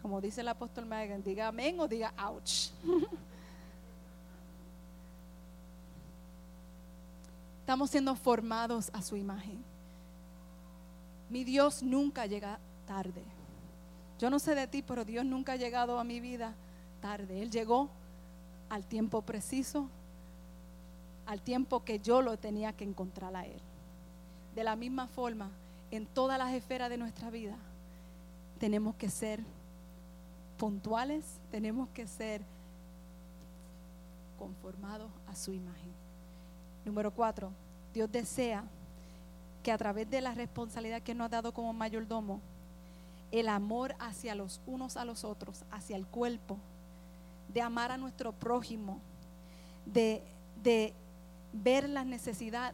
[0.07, 2.71] Como dice el apóstol Megan, diga amén o diga ouch.
[7.59, 9.61] Estamos siendo formados a su imagen.
[11.29, 13.21] Mi Dios nunca llega tarde.
[14.17, 16.53] Yo no sé de ti, pero Dios nunca ha llegado a mi vida
[17.01, 17.41] tarde.
[17.41, 17.89] Él llegó
[18.69, 19.89] al tiempo preciso,
[21.25, 23.59] al tiempo que yo lo tenía que encontrar a Él.
[24.55, 25.51] De la misma forma,
[25.91, 27.57] en todas las esferas de nuestra vida,
[28.57, 29.43] tenemos que ser
[30.57, 32.41] puntuales, tenemos que ser
[34.37, 35.91] conformados a su imagen.
[36.85, 37.51] Número cuatro,
[37.93, 38.63] Dios desea
[39.63, 42.39] que a través de la responsabilidad que nos ha dado como mayordomo,
[43.31, 46.57] el amor hacia los unos a los otros, hacia el cuerpo,
[47.53, 48.99] de amar a nuestro prójimo,
[49.85, 50.23] de,
[50.63, 50.93] de
[51.51, 52.73] ver la necesidad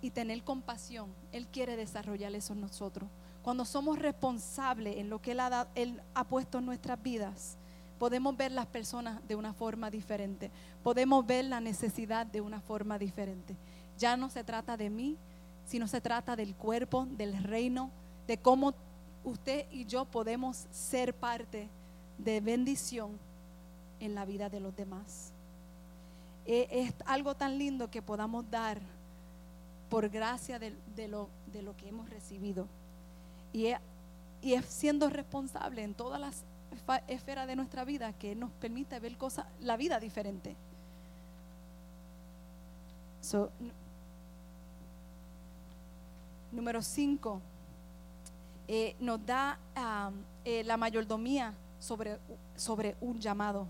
[0.00, 1.08] y tener compasión.
[1.32, 3.08] Él quiere desarrollar eso en nosotros.
[3.48, 7.56] Cuando somos responsables en lo que Él ha, dado- Él ha puesto en nuestras vidas,
[7.98, 10.50] podemos ver las personas de una forma diferente.
[10.82, 13.56] Podemos ver la necesidad de una forma diferente.
[13.96, 15.16] Ya no se trata de mí,
[15.64, 17.90] sino se trata del cuerpo, del reino,
[18.26, 18.74] de cómo
[19.24, 21.70] usted y yo podemos ser parte
[22.18, 23.18] de bendición
[23.98, 25.32] en la vida de los demás.
[26.44, 28.78] Eh, Es algo tan lindo que podamos dar
[29.88, 30.74] por gracia de
[31.08, 32.68] lo, de lo que hemos recibido.
[33.52, 36.44] Y es, siendo responsable en todas las
[37.06, 40.56] esferas de nuestra vida que nos permite ver cosas, la vida diferente.
[46.52, 47.42] Número 5
[49.00, 49.58] nos da
[50.44, 52.18] eh, la mayordomía sobre,
[52.56, 53.66] sobre un llamado.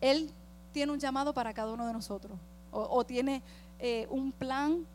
[0.00, 0.30] Él
[0.72, 2.38] tiene un llamado para cada uno de nosotros.
[2.70, 3.42] O, o tiene
[3.78, 4.86] eh, un plan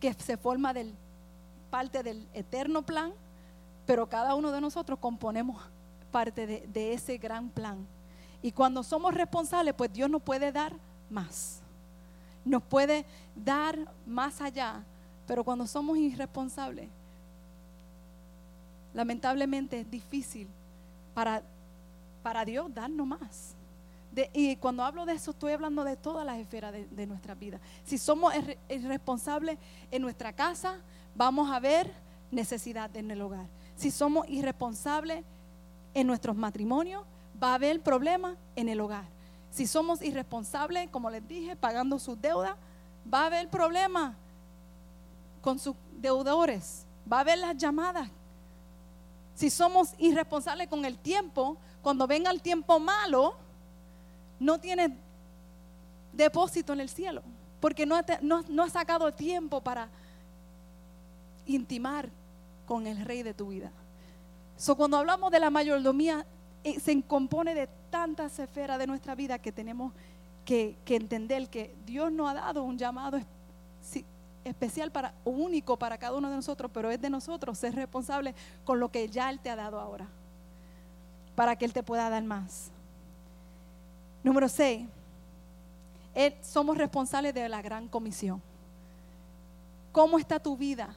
[0.00, 0.94] que se forma del
[1.70, 3.12] parte del eterno plan,
[3.86, 5.62] pero cada uno de nosotros componemos
[6.10, 7.86] parte de, ese gran plan.
[8.42, 10.72] Y cuando somos responsables, pues Dios nos puede dar
[11.10, 11.60] más.
[12.44, 13.04] Nos puede
[13.34, 14.82] dar más allá.
[15.26, 16.88] Pero cuando somos irresponsables,
[18.94, 20.48] lamentablemente es difícil
[21.14, 21.42] para,
[22.22, 23.54] para Dios darnos más.
[24.32, 27.60] Y cuando hablo de eso, estoy hablando de todas las esferas de, de nuestra vida.
[27.84, 29.58] Si somos irre- irresponsables
[29.90, 30.78] en nuestra casa,
[31.18, 31.92] vamos a ver
[32.30, 33.46] necesidad en el hogar.
[33.74, 35.24] Si somos irresponsables
[35.92, 37.02] en nuestros matrimonios,
[37.42, 39.04] va a haber problemas en el hogar.
[39.50, 42.54] Si somos irresponsables, como les dije, pagando sus deudas,
[43.12, 44.14] va a haber problemas
[45.42, 46.86] con sus deudores.
[47.12, 48.08] Va a haber las llamadas.
[49.34, 53.34] Si somos irresponsables con el tiempo, cuando venga el tiempo malo,
[54.38, 54.96] no tiene
[56.12, 57.22] depósito en el cielo,
[57.60, 59.88] porque no no ha sacado tiempo para
[61.48, 62.10] intimar
[62.66, 63.72] con el rey de tu vida.
[64.56, 66.26] So, cuando hablamos de la mayordomía,
[66.62, 69.92] eh, se compone de tantas esferas de nuestra vida que tenemos
[70.44, 73.18] que, entender que Dios nos ha dado un llamado
[74.44, 78.34] especial para único para cada uno de nosotros, pero es de nosotros ser responsable
[78.64, 80.06] con lo que ya Él te ha dado ahora,
[81.34, 82.70] para que Él te pueda dar más.
[84.22, 84.86] Número 6.
[86.42, 88.42] somos responsables de la gran comisión.
[89.92, 90.94] ¿Cómo está tu vida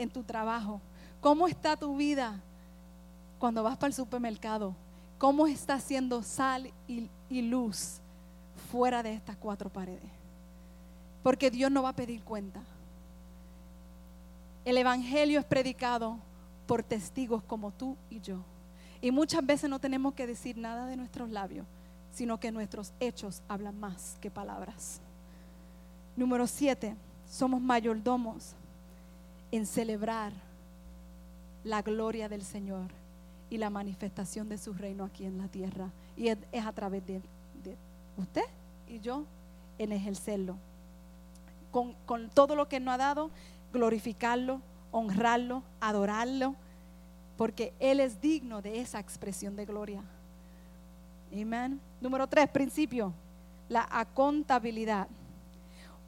[0.00, 0.80] en tu trabajo?
[1.20, 2.40] ¿Cómo está tu vida
[3.38, 4.74] cuando vas para el supermercado?
[5.18, 8.00] ¿Cómo está siendo sal y, y luz
[8.70, 10.10] fuera de estas cuatro paredes?
[11.22, 12.62] Porque Dios no va a pedir cuenta.
[14.64, 16.18] El Evangelio es predicado
[16.66, 18.38] por testigos como tú y yo.
[19.02, 21.66] Y muchas veces no tenemos que decir nada de nuestros labios,
[22.12, 25.00] sino que nuestros hechos hablan más que palabras.
[26.16, 28.54] Número siete, somos mayordomos
[29.52, 30.32] en celebrar
[31.64, 32.90] la gloria del Señor
[33.50, 35.90] y la manifestación de su reino aquí en la tierra.
[36.16, 37.20] Y es, a través de,
[37.64, 37.76] de
[38.16, 38.44] usted
[38.88, 39.24] y yo
[39.78, 40.56] en ejercerlo.
[41.70, 43.30] Con, con todo lo que nos ha dado,
[43.72, 44.60] glorificarlo,
[44.92, 46.54] honrarlo, adorarlo,
[47.36, 50.02] porque Él es digno de esa expresión de gloria.
[51.32, 51.80] Amén.
[52.00, 53.12] Número tres, principio,
[53.68, 55.06] la acontabilidad.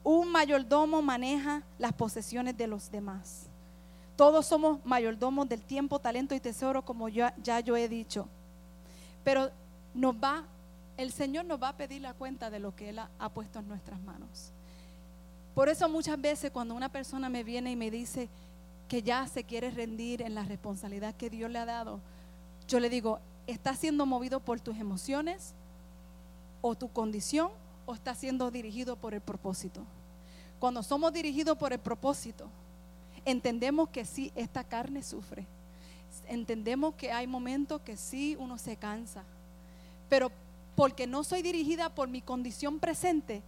[0.03, 3.47] Un mayordomo maneja las posesiones de los demás.
[4.15, 8.27] Todos somos mayordomos del tiempo, talento y tesoro, como ya, yo he dicho.
[9.23, 9.49] Pero
[9.93, 10.43] nos va
[10.97, 13.59] el Señor nos va a pedir la cuenta de lo que Él ha, ha puesto
[13.59, 14.51] en nuestras manos.
[15.55, 18.29] Por eso muchas veces cuando una persona me viene y me dice
[18.87, 21.99] que ya se quiere rendir en la responsabilidad que Dios le ha dado,
[22.67, 25.53] yo le digo, ¿estás siendo movido por tus emociones
[26.61, 27.49] o tu condición
[27.85, 29.81] o estás siendo dirigido por el propósito?
[30.59, 32.47] Cuando somos dirigidos por el propósito,
[33.25, 35.45] entendemos que sí, esta carne sufre.
[36.27, 39.23] Entendemos que hay momentos que sí uno se cansa.
[40.09, 40.31] Pero
[40.75, 43.41] porque no soy dirigida por mi condición presente,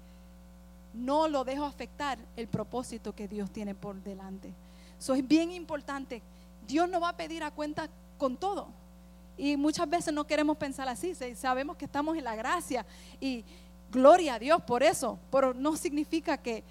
[0.93, 4.54] no lo dejo afectar el propósito que Dios tiene por delante.
[5.00, 6.21] Eso es bien importante.
[6.67, 8.67] Dios nos va a pedir a cuenta con todo.
[9.38, 11.13] Y muchas veces no queremos pensar así.
[11.36, 12.86] Sabemos que estamos en la gracia
[13.19, 13.43] y
[13.91, 15.19] gloria a Dios por eso.
[15.32, 16.63] Pero no significa que,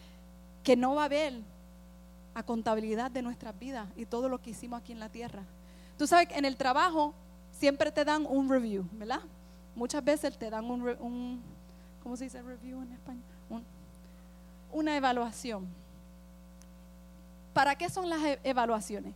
[0.62, 1.40] que no va a haber
[2.34, 5.42] a contabilidad de nuestras vidas y todo lo que hicimos aquí en la tierra.
[5.96, 7.14] Tú sabes que en el trabajo
[7.52, 9.20] siempre te dan un review, ¿verdad?
[9.76, 11.42] Muchas veces te dan un, un
[12.02, 13.34] ¿cómo se dice review en español?
[14.74, 15.66] una evaluación.
[17.54, 19.14] ¿Para qué son las e-, evaluaciones?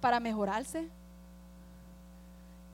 [0.00, 0.88] Para mejorarse,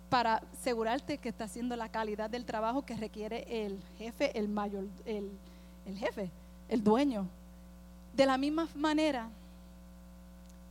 [0.09, 4.85] para asegurarte que está haciendo la calidad del trabajo que requiere el jefe, el mayor,
[5.05, 5.31] el,
[5.87, 6.31] el jefe,
[6.69, 7.27] el dueño.
[8.15, 9.29] De la misma manera,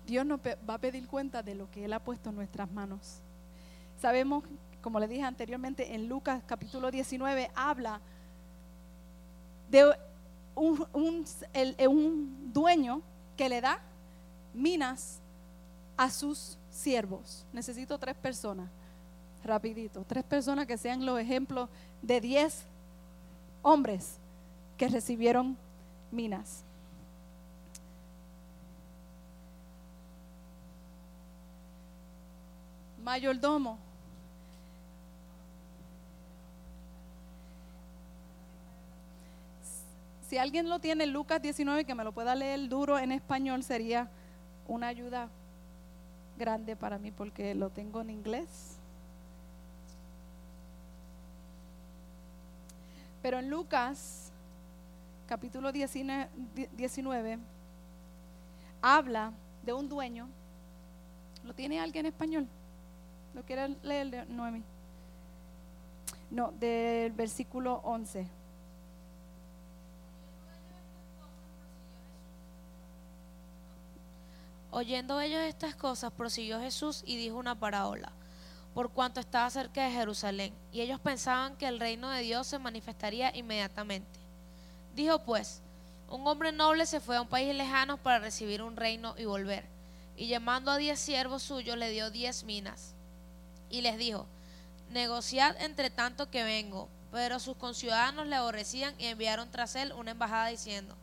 [0.05, 3.19] Dios nos va a pedir cuenta de lo que Él ha puesto en nuestras manos.
[3.99, 4.43] Sabemos,
[4.81, 7.99] como le dije anteriormente, en Lucas capítulo 19 habla
[9.69, 9.95] de
[10.53, 13.01] un, un, dueño
[13.35, 13.79] que le da
[14.53, 15.19] minas
[15.97, 17.45] a sus siervos.
[17.51, 18.69] Necesito tres personas,
[19.45, 21.69] rapidito, tres personas que sean los ejemplos
[22.01, 22.65] de diez
[23.61, 24.17] hombres
[24.77, 25.57] que recibieron
[26.11, 26.63] minas.
[33.03, 33.77] Mayordomo,
[40.27, 44.09] Si alguien lo tiene, Lucas 19, que me lo pueda leer duro en español, sería
[44.67, 45.29] una ayuda
[46.37, 48.74] grande para mí porque lo tengo en inglés.
[53.25, 54.31] Pero en Lucas,
[55.25, 57.39] capítulo 19,
[58.83, 59.33] habla
[59.63, 60.29] de un dueño.
[61.43, 62.47] ¿Lo tiene alguien en español?
[63.33, 64.61] ¿Lo quiere leer, Noemi?
[66.29, 68.27] No, del versículo 11.
[74.69, 78.11] Oyendo ellos estas cosas, prosiguió Jesús y dijo una parábola,
[78.75, 82.59] por cuanto estaba cerca de Jerusalén, y ellos pensaban que el reino de Dios se
[82.59, 84.19] manifestaría inmediatamente.
[84.93, 85.61] Dijo pues,
[86.09, 89.65] un hombre noble se fue a un país lejano para recibir un reino y volver,
[90.17, 92.93] y llamando a diez siervos suyos le dio diez minas,
[93.69, 94.27] y les dijo,
[94.91, 96.89] negociad entre tanto que vengo.
[97.11, 100.97] Pero sus conciudadanos le aborrecían y enviaron tras él una embajada diciendo,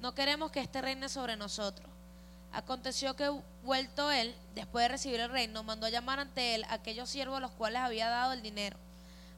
[0.00, 1.90] no queremos que este reine sobre nosotros.
[2.52, 3.28] Aconteció que
[3.62, 7.36] vuelto él, después de recibir el reino, mandó a llamar ante él a aquellos siervos
[7.36, 8.76] a los cuales había dado el dinero,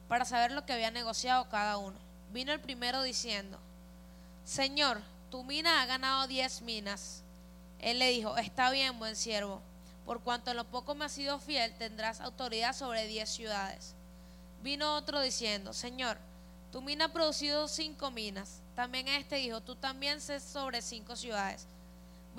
[0.07, 1.97] para saber lo que había negociado cada uno.
[2.31, 3.59] Vino el primero diciendo,
[4.45, 7.23] Señor, tu mina ha ganado diez minas.
[7.79, 9.61] Él le dijo, está bien, buen siervo,
[10.05, 13.93] por cuanto en lo poco me has sido fiel, tendrás autoridad sobre diez ciudades.
[14.63, 16.17] Vino otro diciendo, Señor,
[16.71, 18.61] tu mina ha producido cinco minas.
[18.75, 21.67] También este dijo, tú también sé sobre cinco ciudades.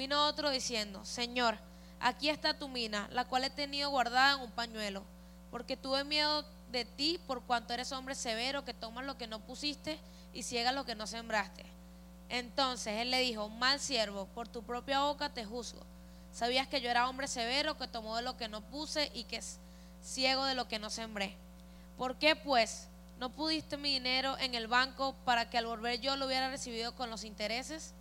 [0.00, 1.58] Vino otro diciendo, Señor,
[2.00, 5.02] aquí está tu mina, la cual he tenido guardada en un pañuelo,
[5.50, 9.40] porque tuve miedo de ti por cuanto eres hombre severo que tomas lo que no
[9.40, 9.98] pusiste
[10.32, 11.66] y ciega lo que no sembraste.
[12.30, 15.82] Entonces él le dijo, mal siervo, por tu propia boca te juzgo.
[16.32, 19.36] Sabías que yo era hombre severo que tomó de lo que no puse y que
[19.36, 19.58] es
[20.02, 21.36] ciego de lo que no sembré.
[21.98, 26.16] ¿Por qué pues no pudiste mi dinero en el banco para que al volver yo
[26.16, 27.92] lo hubiera recibido con los intereses?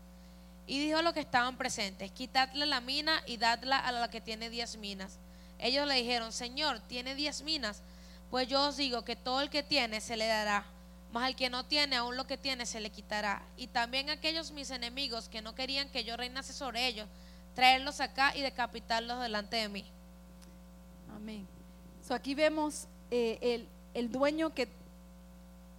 [0.70, 4.22] Y dijo a los que estaban presentes, quitadle la mina y dadla a la que
[4.22, 5.18] tiene diez minas.
[5.58, 7.82] Ellos le dijeron, Señor, tiene diez minas.
[8.30, 10.64] Pues yo os digo que todo el que tiene se le dará,
[11.12, 13.42] mas al que no tiene, aún lo que tiene se le quitará.
[13.58, 17.08] Y también aquellos mis enemigos que no querían que yo reinase sobre ellos,
[17.56, 19.86] traerlos acá y decapitarlos delante de mí.
[21.16, 21.48] Amén.
[22.08, 24.68] So aquí vemos eh, el, el dueño que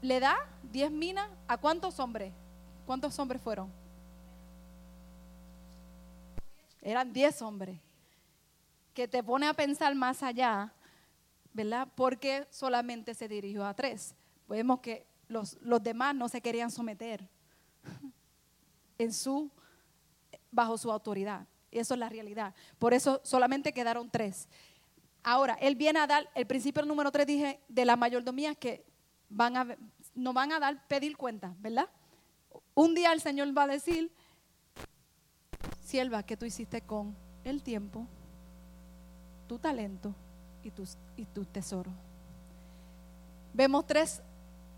[0.03, 2.33] le da diez minas a cuántos hombres.
[2.87, 3.80] ¿Cuántos hombres fueron?
[6.81, 7.79] Eran diez hombres.
[8.95, 10.73] Que te pone a pensar más allá,
[11.53, 11.89] ¿verdad?
[11.95, 14.15] Porque solamente se dirigió a tres.
[14.49, 17.29] Vemos que los, los demás no se querían someter
[18.99, 19.51] en su,
[20.51, 21.47] bajo su autoridad.
[21.71, 22.55] Eso es la realidad.
[22.79, 24.49] Por eso solamente quedaron tres.
[25.23, 28.85] Ahora, Él viene a dar, el principio número 3 dije, de la mayordomía que
[29.29, 29.77] van a,
[30.15, 31.89] nos van a dar, pedir cuenta, ¿verdad?
[32.75, 34.13] Un día el Señor va a decir,
[35.91, 38.07] sierva, ¿qué tú hiciste con el tiempo,
[39.49, 40.15] tu talento
[40.63, 41.91] y tus y tu tesoro?
[43.53, 44.23] Vemos tres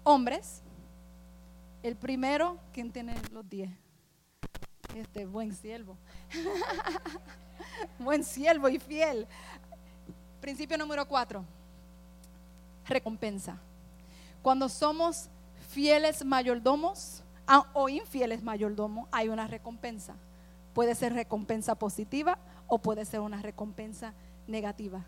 [0.04, 0.62] hombres.
[1.82, 3.70] El primero, ¿quién tiene los diez?
[4.96, 5.98] Este buen siervo.
[7.98, 9.26] buen siervo y fiel.
[10.40, 11.44] Principio número cuatro.
[12.86, 13.58] Recompensa.
[14.40, 15.28] Cuando somos
[15.68, 20.14] fieles mayordomos ah, o infieles mayordomos, hay una recompensa.
[20.74, 24.14] Puede ser recompensa positiva o puede ser una recompensa
[24.46, 25.04] negativa.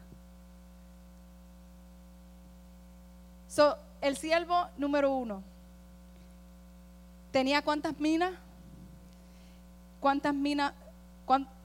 [3.48, 5.42] So, el siervo número uno.
[7.30, 8.32] ¿Tenía cuántas minas?
[10.00, 10.74] ¿Cuántas minas,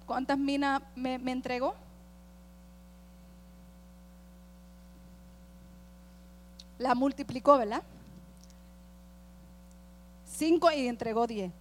[0.05, 1.75] cuántas minas me, entregó?
[6.77, 7.83] La multiplicó, ¿verdad?
[10.25, 11.51] Cinco y entregó diez.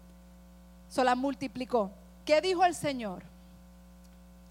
[0.89, 1.91] So la multiplicó.
[2.28, 3.22] ¿Qué dijo el Señor?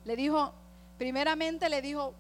[0.04, 0.52] Le dijo,
[0.98, 2.16] primeramente le dijo,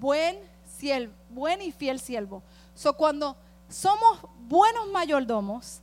[0.00, 0.38] buen
[0.78, 2.42] siervo, buen y fiel siervo.
[2.74, 3.36] So, cuando
[3.68, 5.82] somos buenos mayordomos,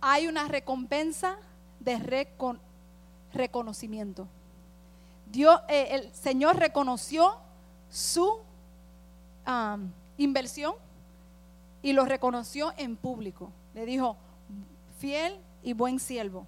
[0.00, 1.38] hay una recompensa
[1.80, 1.98] de
[3.32, 4.28] reconocimiento.
[5.26, 7.36] Dios, eh, el Señor reconoció
[7.90, 8.38] su
[10.18, 10.76] inversión
[11.82, 13.50] y lo reconoció en público.
[13.74, 14.16] Le dijo,
[15.00, 16.46] fiel y buen siervo.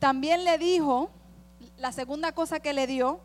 [0.00, 1.10] También le dijo,
[1.76, 3.20] la segunda cosa que le dio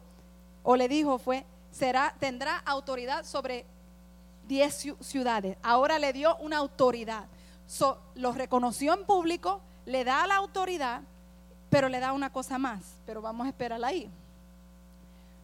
[0.62, 3.66] o le dijo fue, será, tendrá autoridad sobre
[4.48, 5.58] 10 ciudades.
[5.64, 7.26] Ahora le dio una autoridad.
[8.16, 11.02] lo reconoció en público, le da la autoridad,
[11.70, 12.98] pero le da una cosa más.
[13.06, 14.12] Pero vamos a esperarla ahí.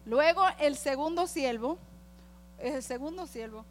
[0.04, 1.78] Luego el segundo siervo,
[2.58, 3.64] el segundo siervo,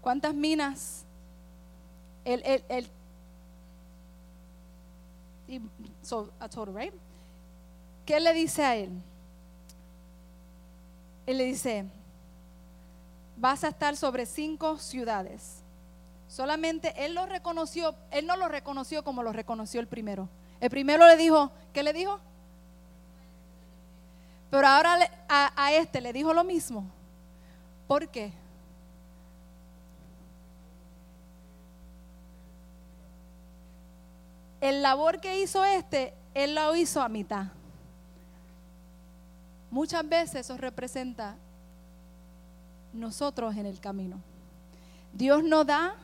[0.00, 1.05] ¿Cuántas minas?
[2.26, 2.90] El, el, el
[6.02, 6.94] so, a total, right?
[8.04, 8.90] ¿Qué le dice a él?
[11.24, 11.84] Él le dice,
[13.36, 15.62] vas a estar sobre cinco ciudades.
[16.26, 20.28] Solamente él lo reconoció, él no lo reconoció como lo reconoció el primero.
[20.60, 22.18] El primero le dijo, ¿qué le dijo?
[24.50, 24.98] Pero ahora
[25.28, 26.90] a, a este le dijo lo mismo.
[27.86, 28.32] ¿Por qué?
[34.60, 37.46] El labor que hizo este, él lo hizo a mitad.
[39.70, 41.36] Muchas veces eso representa
[42.92, 44.20] nosotros en el camino.
[45.12, 45.94] Dios nos da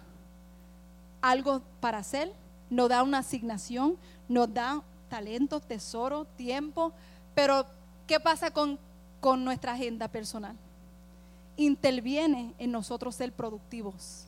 [1.21, 2.33] algo para hacer,
[2.71, 3.97] nos da una asignación,
[4.29, 6.93] nos da talento, tesoro, tiempo,
[7.35, 7.67] pero
[8.07, 8.79] ¿qué pasa con,
[9.21, 10.57] con nuestra agenda personal?
[11.57, 14.27] Interviene en nosotros ser productivos,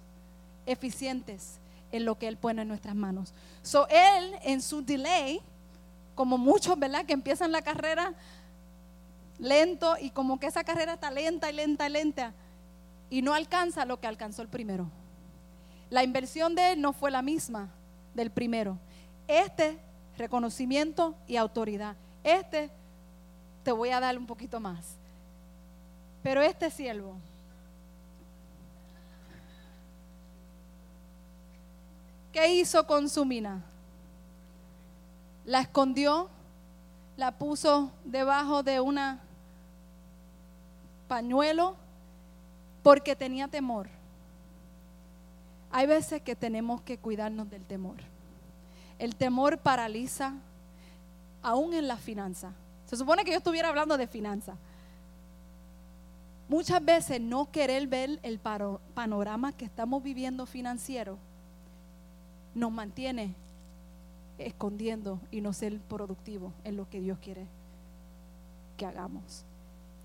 [0.67, 1.59] eficientes
[1.95, 3.33] en lo que Él pone en nuestras manos.
[3.63, 5.41] So, Él en su delay,
[6.17, 7.07] como muchos, ¿verdad?
[7.07, 8.15] Que empiezan la carrera
[9.39, 12.35] lento y como que esa carrera está lenta y lenta y lenta
[13.11, 14.91] y no alcanza lo que alcanzó el primero.
[15.89, 17.71] La inversión de él no fue la misma
[18.15, 18.77] del primero.
[19.29, 19.79] Este,
[20.19, 21.95] reconocimiento y autoridad.
[22.25, 22.71] Este,
[23.63, 24.97] te voy a dar un poquito más.
[26.25, 27.15] Pero este siervo,
[32.35, 33.63] ¿qué hizo con su mina?
[35.47, 36.29] La escondió,
[37.17, 39.21] la puso debajo de una
[41.07, 41.77] pañuelo
[42.83, 43.89] porque tenía temor.
[45.71, 47.99] Hay veces que tenemos que cuidarnos del temor.
[48.99, 50.35] El temor paraliza
[51.41, 52.53] aún en la finanza.
[52.87, 54.57] Se supone que yo estuviera hablando de finanza.
[56.49, 61.17] Muchas veces no querer ver el panorama que estamos viviendo financiero
[62.55, 63.35] nos mantiene
[64.39, 67.47] escondiendo y no ser productivo en lo que Dios quiere
[68.77, 69.45] que hagamos.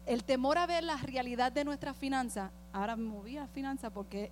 [0.05, 4.31] El temor a ver la realidad de nuestra finanza, ahora me moví a finanza porque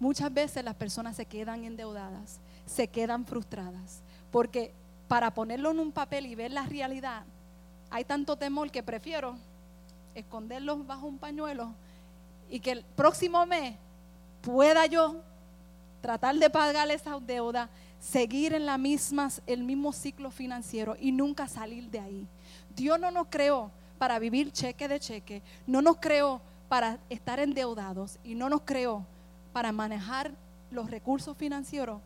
[0.00, 4.72] muchas veces las personas se quedan endeudadas, se quedan frustradas, porque
[5.08, 7.24] para ponerlo en un papel y ver la realidad,
[7.90, 9.36] hay tanto temor que prefiero
[10.14, 11.74] esconderlos bajo un pañuelo
[12.50, 13.76] y que el próximo mes
[14.42, 15.22] pueda yo
[16.04, 21.48] tratar de pagar esa deuda, seguir en la misma, el mismo ciclo financiero y nunca
[21.48, 22.28] salir de ahí.
[22.76, 28.18] Dios no nos creó para vivir cheque de cheque, no nos creó para estar endeudados
[28.22, 29.06] y no nos creó
[29.54, 30.32] para manejar
[30.70, 32.02] los recursos financieros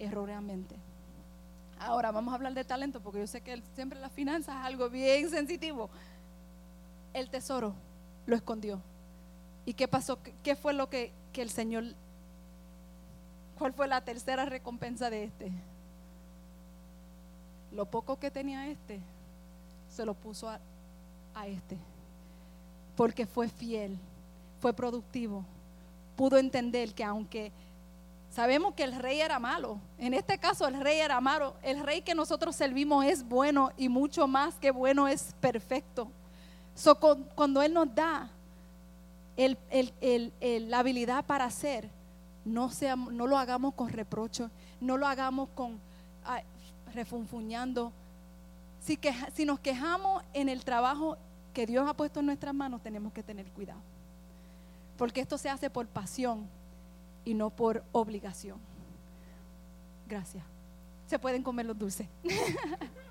[0.00, 0.74] erróneamente.
[1.78, 4.90] Ahora vamos a hablar de talento porque yo sé que siempre las finanzas es algo
[4.90, 5.88] bien sensitivo.
[7.14, 7.76] El tesoro
[8.26, 8.82] lo escondió.
[9.64, 10.18] ¿Y qué pasó?
[10.42, 11.94] ¿Qué fue lo que, que el Señor...
[13.58, 15.50] ¿Cuál fue la tercera recompensa de este?
[17.72, 19.00] Lo poco que tenía este,
[19.90, 20.60] se lo puso a,
[21.46, 21.76] este.
[22.96, 23.98] Porque fue fiel,
[24.60, 25.44] fue productivo.
[26.16, 27.52] Pudo entender que aunque
[28.30, 32.02] sabemos que el rey era malo, en este caso el rey era malo, el rey
[32.02, 36.08] que nosotros servimos es bueno y mucho más que bueno es perfecto.
[36.74, 36.96] So,
[37.34, 38.30] cuando Él nos da
[39.36, 41.97] la habilidad para hacer,
[42.44, 42.70] no,
[43.10, 45.78] no lo hagamos con reprocho, no lo hagamos con
[46.94, 47.92] refunfuñando.
[48.80, 48.98] Si,
[49.34, 51.16] si nos quejamos en el trabajo
[51.52, 53.80] que Dios ha puesto en nuestras manos, tenemos que tener cuidado.
[54.96, 56.48] Porque esto se hace por pasión
[57.24, 58.58] y no por obligación.
[60.08, 60.44] Gracias.
[61.06, 62.08] Se pueden comer los dulces.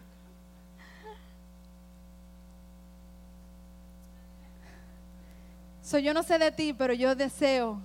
[6.01, 7.79] yo no sé de ti, pero yo deseo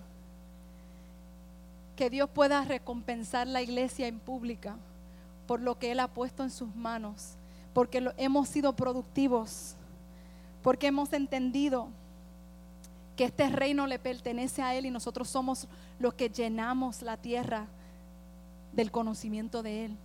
[1.96, 4.76] que Dios pueda recompensar la iglesia en pública
[5.46, 7.34] por lo que Él ha puesto en sus manos,
[7.74, 9.76] porque hemos sido productivos,
[10.62, 11.88] porque hemos entendido
[13.16, 15.68] que este reino le pertenece a Él y nosotros somos
[15.98, 17.66] los que llenamos la tierra
[18.72, 19.96] del conocimiento de Él.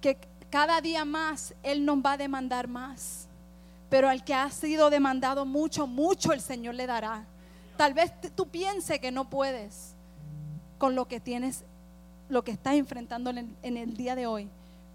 [0.00, 0.18] Que
[0.50, 3.28] cada día más Él nos va a demandar más,
[3.88, 7.24] pero al que ha sido demandado mucho, mucho el Señor le dará.
[7.76, 9.93] Tal vez tú pienses que no puedes
[10.84, 11.64] con lo que tienes
[12.28, 14.50] lo que estás enfrentando en el, día de hoy.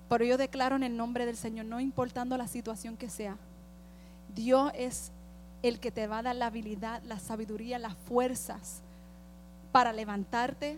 [0.08, 3.38] Pero yo declaro en el nombre del Señor, no importando la situación que sea,
[4.36, 5.12] Dios es
[5.64, 8.84] el que te va a dar la habilidad, la sabiduría, las fuerzas
[9.72, 10.78] para levantarte,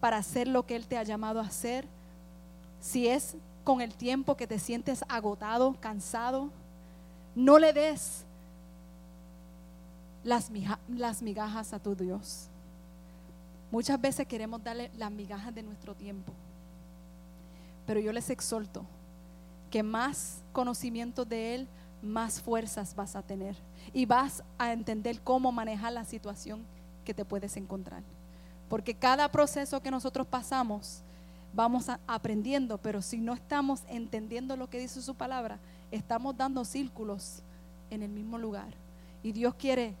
[0.00, 1.84] para hacer lo que Él te ha llamado a hacer.
[2.80, 6.48] Si es con el tiempo que te sientes agotado, cansado,
[7.34, 8.24] no le des
[10.24, 10.50] las,
[10.88, 12.48] las migajas a tu Dios.
[13.70, 16.32] Muchas veces queremos darle las migajas de nuestro tiempo.
[17.86, 18.84] Pero yo les exhorto
[19.70, 21.68] que más conocimiento de Él,
[22.02, 23.56] más fuerzas vas a tener.
[23.92, 26.64] Y vas a entender cómo manejar la situación
[27.04, 28.02] que te puedes encontrar.
[28.68, 31.02] Porque cada proceso que nosotros pasamos,
[31.52, 35.58] vamos aprendiendo, pero si no estamos entendiendo lo que dice su palabra,
[35.90, 37.42] estamos dando círculos
[37.90, 38.68] en el mismo lugar.
[39.22, 39.94] Y Dios quiere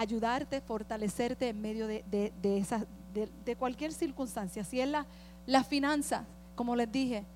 [0.00, 4.64] ayudarte, fortalecerte en medio de, de, de, cualquier circunstancia.
[4.64, 5.04] Si es la,
[5.46, 6.24] la finanza,
[6.54, 7.26] como les dije,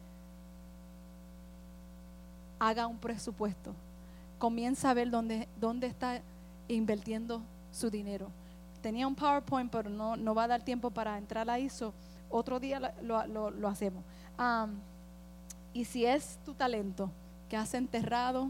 [2.59, 3.75] haga un presupuesto.
[4.39, 6.23] Comienza a ver dónde, dónde está
[6.67, 8.31] invirtiendo su dinero.
[8.81, 11.93] Tenía un PowerPoint, pero no, no va a dar tiempo para entrar a eso.
[12.31, 14.03] Otro día lo, lo, hacemos.
[15.75, 17.11] y si es tu talento
[17.51, 18.49] que has enterrado,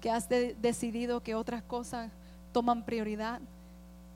[0.00, 2.10] que has decidido que otras cosas
[2.52, 3.40] toman prioridad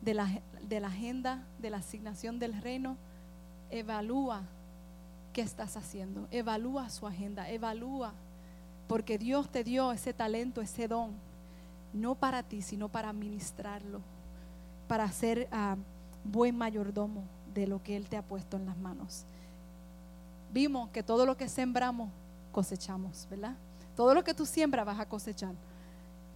[0.03, 2.97] de la, de la agenda, de la asignación del reino,
[3.71, 4.43] evalúa
[5.33, 8.13] qué estás haciendo, evalúa su agenda, evalúa,
[8.87, 11.13] porque Dios te dio ese talento, ese don,
[11.93, 14.01] no para ti, sino para administrarlo,
[14.89, 15.77] para ser ah,
[16.25, 17.25] buen mayordomo
[17.55, 19.25] de lo que Él te ha puesto en las manos.
[20.53, 22.11] Vimos que todo lo que sembramos,
[22.51, 23.57] cosechamos, ¿verdad?
[23.97, 25.55] Todo lo que tú siembras vas a cosechar.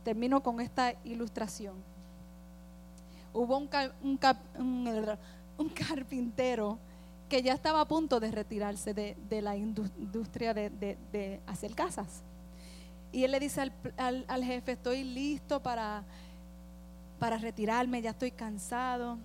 [0.07, 1.75] Termino con esta ilustración
[3.33, 3.69] hubo un,
[5.75, 6.79] carpintero
[7.29, 12.23] que ya estaba a punto de retirarse de, la industria de, hacer casas.
[13.11, 16.05] Y él le dice al, jefe, estoy listo para,
[17.19, 19.19] para retirarme, ya estoy cansado.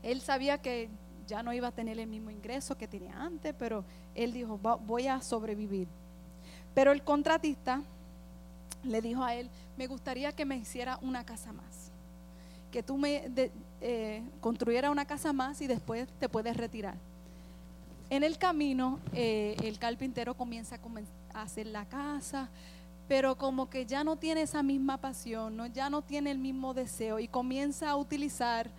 [0.00, 0.88] Él sabía que
[1.26, 5.08] ya no iba a tener el mismo ingreso que tenía antes, pero él dijo, voy
[5.08, 5.88] a sobrevivir.
[6.72, 7.82] Pero el contratista
[8.86, 11.86] le dijo a él, me gustaría que me hiciera una casa más
[12.76, 13.30] que tú me
[13.80, 16.94] eh, construyeras una casa más y después te puedes retirar.
[18.10, 20.78] En el camino, eh, el carpintero comienza
[21.32, 22.50] a, hacer la casa,
[23.08, 25.66] pero como que ya no tiene esa misma pasión, ¿no?
[25.66, 28.70] ya no tiene el mismo deseo y comienza a utilizar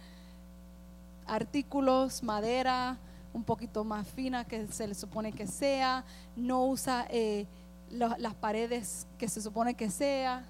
[1.26, 2.98] artículos, madera,
[3.34, 6.06] un poquito más fina que se le supone que sea,
[6.36, 7.48] no usa eh,
[7.92, 10.44] las paredes que se supone que sea,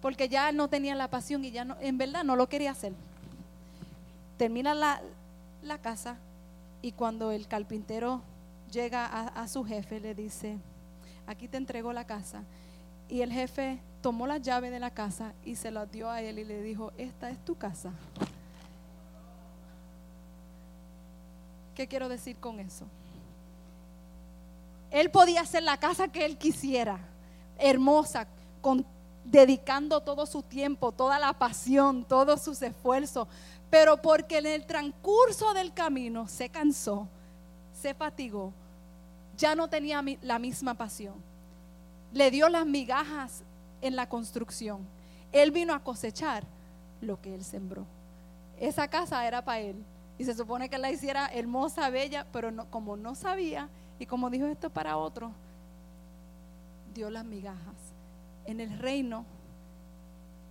[0.00, 2.92] porque ya no tenía la pasión y ya no, en verdad no lo quería hacer.
[4.36, 5.00] Termina la,
[5.82, 6.16] casa
[6.82, 8.22] y cuando el carpintero
[8.70, 10.58] llega a, su jefe le dice,
[11.26, 12.42] aquí te entrego la casa.
[13.08, 16.38] Y el jefe tomó la llave de la casa y se la dio a él
[16.38, 17.92] y le dijo, esta es tu casa.
[21.74, 22.86] ¿Qué quiero decir con eso?
[24.90, 26.98] Él podía hacer la casa que él quisiera,
[27.58, 28.26] hermosa,
[28.60, 28.86] con,
[29.24, 33.26] dedicando todo su tiempo, toda la pasión, todos sus esfuerzos,
[33.70, 37.08] pero porque en el transcurso del camino se cansó,
[37.72, 38.52] se fatigó,
[39.36, 41.14] ya no tenía la misma pasión.
[42.12, 43.42] Le dio las migajas
[43.82, 44.86] en la construcción.
[45.32, 46.44] Él vino a cosechar
[47.00, 47.84] lo que él sembró.
[48.58, 49.84] Esa casa era para él.
[50.18, 53.68] Y se supone que la hiciera hermosa, bella, pero como no sabía
[53.98, 55.32] y como dijo esto para otro,
[56.94, 57.76] dio las migajas.
[58.46, 59.24] En el reino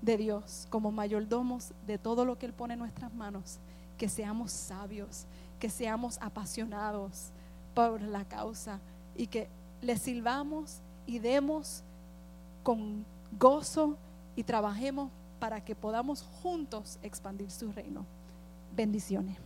[0.02, 3.60] de Dios, como mayordomos de todo lo que Él pone en nuestras manos,
[3.98, 5.26] que seamos sabios,
[5.60, 7.32] que seamos apasionados
[7.74, 8.80] por la causa
[9.16, 9.50] y que
[9.82, 11.84] le sirvamos y demos
[12.64, 13.06] con
[13.40, 13.98] gozo
[14.36, 18.06] y trabajemos para que podamos juntos expandir su reino.
[18.76, 19.45] Bendiciones.